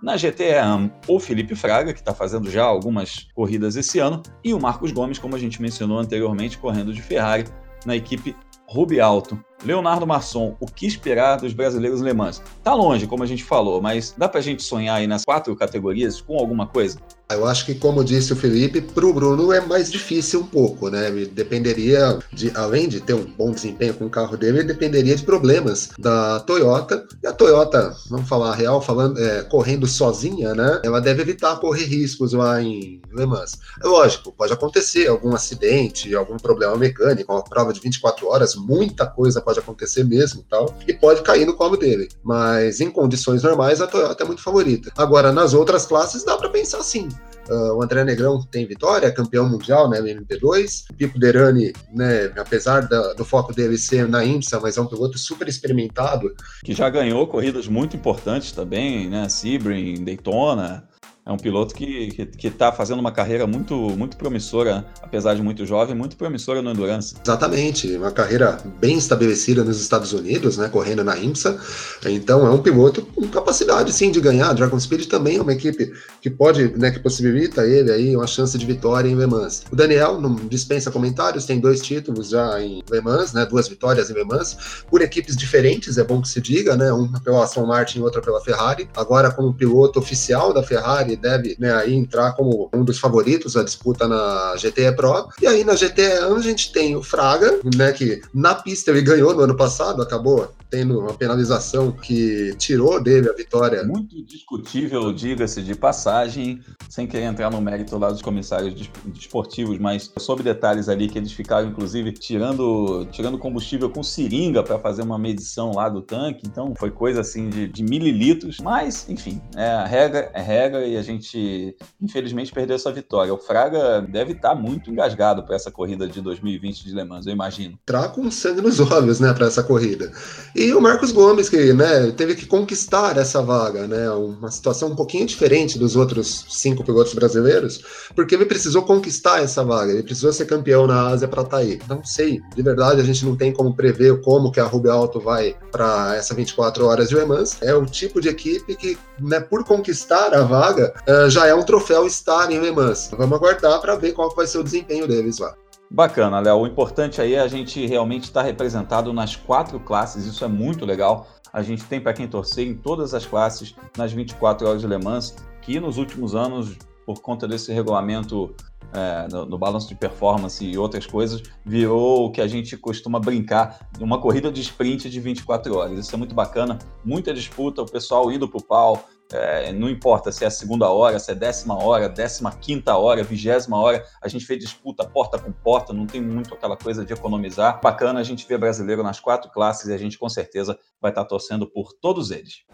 [0.00, 4.54] Na GTE AM, o Felipe Fraga, que está fazendo já algumas corridas esse ano, e
[4.54, 7.44] o Marcos Gomes, como a gente mencionou anteriormente, correndo de Ferrari
[7.84, 8.36] na equipe
[8.68, 9.42] Rubi Alto.
[9.64, 12.42] Leonardo Masson, o que esperar dos brasileiros Le Mans?
[12.62, 16.20] Tá longe, como a gente falou, mas dá pra gente sonhar aí nas quatro categorias
[16.20, 16.98] com alguma coisa?
[17.30, 20.88] Eu acho que, como disse o Felipe, para o Bruno é mais difícil um pouco,
[20.88, 21.10] né?
[21.30, 25.22] Dependeria, de, além de ter um bom desempenho com o carro dele, ele dependeria de
[25.22, 27.06] problemas da Toyota.
[27.22, 30.80] E a Toyota, vamos falar real, falando, é, correndo sozinha, né?
[30.82, 33.58] Ela deve evitar correr riscos lá em Le Mans.
[33.84, 39.06] É lógico, pode acontecer algum acidente, algum problema mecânico, uma prova de 24 horas, muita
[39.06, 42.06] coisa pode acontecer mesmo tal, e pode cair no colo dele.
[42.22, 44.92] Mas em condições normais, a Toyota é muito favorita.
[44.94, 47.08] Agora, nas outras classes, dá para pensar assim.
[47.48, 50.84] Uh, o André Negrão tem vitória, campeão mundial né, no MP2.
[50.98, 55.16] Pipo Derani, né, apesar da, do foco dele ser na IMSA, mas é um piloto
[55.16, 56.30] super experimentado.
[56.62, 59.30] Que já ganhou corridas muito importantes também, né?
[59.30, 60.86] Sebring, Daytona
[61.28, 65.94] é um piloto que está fazendo uma carreira muito, muito promissora, apesar de muito jovem,
[65.94, 67.14] muito promissora no Endurance.
[67.22, 71.60] Exatamente, uma carreira bem estabelecida nos Estados Unidos, né, correndo na IMSA.
[72.06, 74.54] Então é um piloto com capacidade sim de ganhar.
[74.54, 78.56] Dragon Speed também é uma equipe que pode, né, que possibilita ele aí uma chance
[78.56, 79.64] de vitória em Le Mans.
[79.70, 84.08] O Daniel não dispensa comentários, tem dois títulos já em Le Mans, né, duas vitórias
[84.08, 84.56] em Le Mans,
[84.88, 88.22] por equipes diferentes, é bom que se diga, né, uma pela Aston Martin e outra
[88.22, 88.88] pela Ferrari.
[88.96, 93.62] Agora como piloto oficial da Ferrari deve né, aí entrar como um dos favoritos à
[93.62, 95.28] disputa na GTE Pro.
[95.40, 99.34] E aí na GTE a gente tem o Fraga, né, que na pista ele ganhou
[99.34, 103.82] no ano passado, acabou tendo uma penalização que tirou dele a vitória.
[103.84, 108.74] Muito discutível, diga-se de passagem, sem querer entrar no mérito lá dos comissários
[109.06, 114.78] desportivos, mas sobre detalhes ali que eles ficaram, inclusive, tirando, tirando combustível com seringa para
[114.78, 119.40] fazer uma medição lá do tanque, então foi coisa assim de, de mililitros, mas enfim,
[119.56, 123.32] é, a regra é regra e a gente gente, infelizmente, perdeu essa vitória.
[123.32, 127.32] O Fraga deve estar muito engasgado para essa corrida de 2020 de Le Mans, eu
[127.32, 127.78] imagino.
[127.84, 130.12] Tá com sangue nos olhos, né, para essa corrida.
[130.54, 134.96] E o Marcos Gomes, que né, teve que conquistar essa vaga, né, uma situação um
[134.96, 137.82] pouquinho diferente dos outros cinco pilotos brasileiros,
[138.14, 141.62] porque ele precisou conquistar essa vaga, ele precisou ser campeão na Ásia para estar tá
[141.62, 141.78] aí.
[141.88, 145.20] Não sei, de verdade, a gente não tem como prever como que a Rubio Alto
[145.20, 147.56] vai para essa 24 horas de Le Mans.
[147.62, 151.62] É o tipo de equipe que, né, por conquistar a vaga, uh, já é um
[151.62, 153.10] troféu estar em Le Mans.
[153.16, 155.54] Vamos aguardar para ver qual vai ser o desempenho deles lá.
[155.90, 156.58] Bacana, Léo.
[156.58, 160.84] O importante aí é a gente realmente estar representado nas quatro classes, isso é muito
[160.84, 161.26] legal.
[161.52, 164.98] A gente tem para quem torcer em todas as classes nas 24 horas de Le
[164.98, 166.76] Mans, que nos últimos anos,
[167.06, 168.54] por conta desse regulamento
[168.92, 173.18] é, no, no, balanço de performance e outras coisas, virou o que a gente costuma
[173.18, 175.98] brincar, uma corrida de sprint de 24 horas.
[175.98, 180.32] Isso é muito bacana, muita disputa, o pessoal indo para o pau, é, não importa
[180.32, 184.28] se é a segunda hora, se é décima hora, décima quinta hora, vigésima hora, a
[184.28, 187.80] gente vê disputa porta com porta, não tem muito aquela coisa de economizar.
[187.82, 191.24] Bacana a gente ver brasileiro nas quatro classes e a gente com certeza vai estar
[191.24, 192.64] torcendo por todos eles.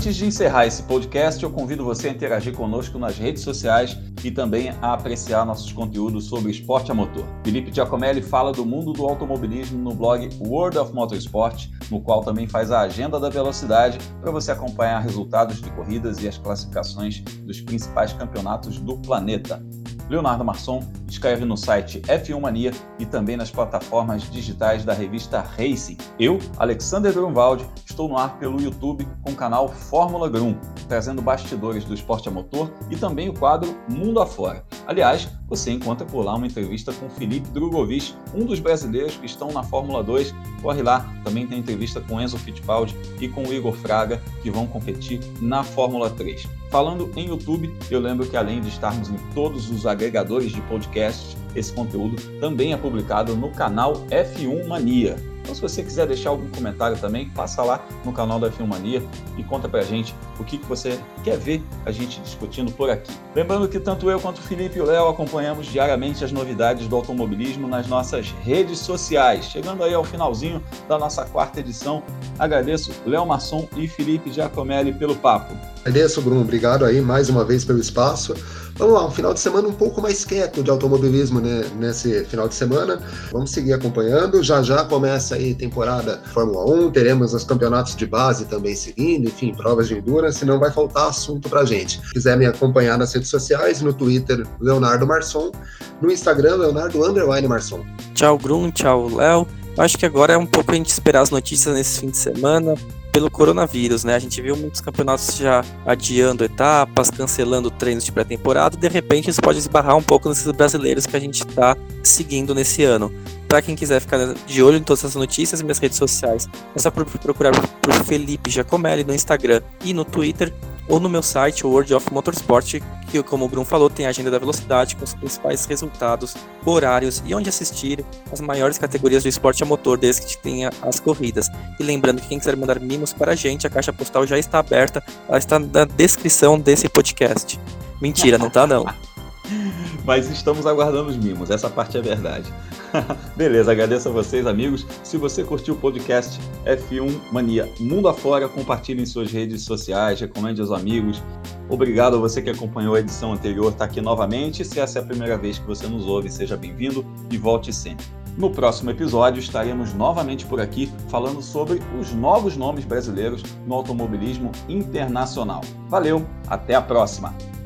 [0.00, 4.30] Antes de encerrar esse podcast, eu convido você a interagir conosco nas redes sociais e
[4.30, 7.26] também a apreciar nossos conteúdos sobre esporte a motor.
[7.44, 12.46] Felipe Giacomelli fala do mundo do automobilismo no blog World of Motorsport, no qual também
[12.46, 17.60] faz a agenda da velocidade para você acompanhar resultados de corridas e as classificações dos
[17.60, 19.62] principais campeonatos do planeta.
[20.10, 25.96] Leonardo Marçom escreve no site F1 Mania e também nas plataformas digitais da revista Racing.
[26.18, 30.56] Eu, Alexander Grunwald, estou no ar pelo YouTube com o canal Fórmula Grum,
[30.88, 34.64] trazendo bastidores do esporte a motor e também o quadro Mundo Afora.
[34.86, 39.52] Aliás, você encontra por lá uma entrevista com Felipe Drogovic, um dos brasileiros que estão
[39.52, 40.34] na Fórmula 2.
[40.62, 44.66] Corre lá, também tem entrevista com Enzo Fittipaldi e com o Igor Fraga, que vão
[44.66, 46.46] competir na Fórmula 3.
[46.70, 51.36] Falando em YouTube, eu lembro que além de estarmos em todos os agregadores de podcast,
[51.54, 55.16] esse conteúdo também é publicado no canal F1 Mania.
[55.50, 59.02] Então, se você quiser deixar algum comentário também, passa lá no canal da Filmania
[59.36, 63.12] e conta pra gente o que, que você quer ver a gente discutindo por aqui.
[63.34, 66.94] Lembrando que tanto eu quanto o Felipe e o Léo acompanhamos diariamente as novidades do
[66.94, 69.46] automobilismo nas nossas redes sociais.
[69.46, 72.00] Chegando aí ao finalzinho da nossa quarta edição,
[72.38, 75.52] agradeço Léo Masson e Felipe Giacomelli pelo papo.
[75.80, 76.42] Agradeço, Bruno.
[76.42, 78.34] Obrigado aí mais uma vez pelo espaço.
[78.80, 82.48] Vamos lá, um final de semana um pouco mais quieto de automobilismo né, nesse final
[82.48, 82.98] de semana.
[83.30, 84.42] Vamos seguir acompanhando.
[84.42, 89.54] Já já começa aí temporada Fórmula 1, teremos os campeonatos de base também seguindo, enfim,
[89.54, 92.00] provas de endurance, não vai faltar assunto pra gente.
[92.06, 95.52] Se quiser me acompanhar nas redes sociais, no Twitter, Leonardo Marçom,
[96.00, 97.84] no Instagram, Leonardo Underline Marçom.
[98.14, 99.46] Tchau, Bruno, tchau, Léo.
[99.76, 102.74] Acho que agora é um pouco a gente esperar as notícias nesse fim de semana,
[103.12, 104.14] pelo coronavírus, né?
[104.14, 109.40] A gente viu muitos campeonatos já adiando etapas, cancelando treinos de pré-temporada, de repente isso
[109.40, 113.12] pode esbarrar um pouco nesses brasileiros que a gente está seguindo nesse ano.
[113.48, 116.90] Para quem quiser ficar de olho em todas essas notícias, minhas redes sociais, é só
[116.90, 117.50] procurar
[117.82, 120.54] por Felipe Giacomelli no Instagram e no Twitter,
[120.90, 122.80] ou no meu site, World of Motorsport,
[123.10, 126.34] que, como o Bruno falou, tem a agenda da velocidade com os principais resultados,
[126.66, 130.98] horários e onde assistir as maiores categorias do esporte a motor desde que tenha as
[130.98, 131.48] corridas.
[131.78, 134.58] E lembrando que quem quiser mandar mimos para a gente, a caixa postal já está
[134.58, 137.58] aberta, ela está na descrição desse podcast.
[138.02, 138.84] Mentira, não tá não.
[140.04, 142.52] Mas estamos aguardando os mimos, essa parte é verdade.
[143.36, 144.86] Beleza, agradeço a vocês, amigos.
[145.02, 150.60] Se você curtiu o podcast F1 Mania Mundo Afora, compartilhe em suas redes sociais, recomende
[150.60, 151.22] aos amigos.
[151.68, 154.64] Obrigado a você que acompanhou a edição anterior, está aqui novamente.
[154.64, 158.06] Se essa é a primeira vez que você nos ouve, seja bem-vindo e volte sempre.
[158.36, 164.50] No próximo episódio estaremos novamente por aqui falando sobre os novos nomes brasileiros no automobilismo
[164.68, 165.60] internacional.
[165.88, 167.59] Valeu, até a próxima!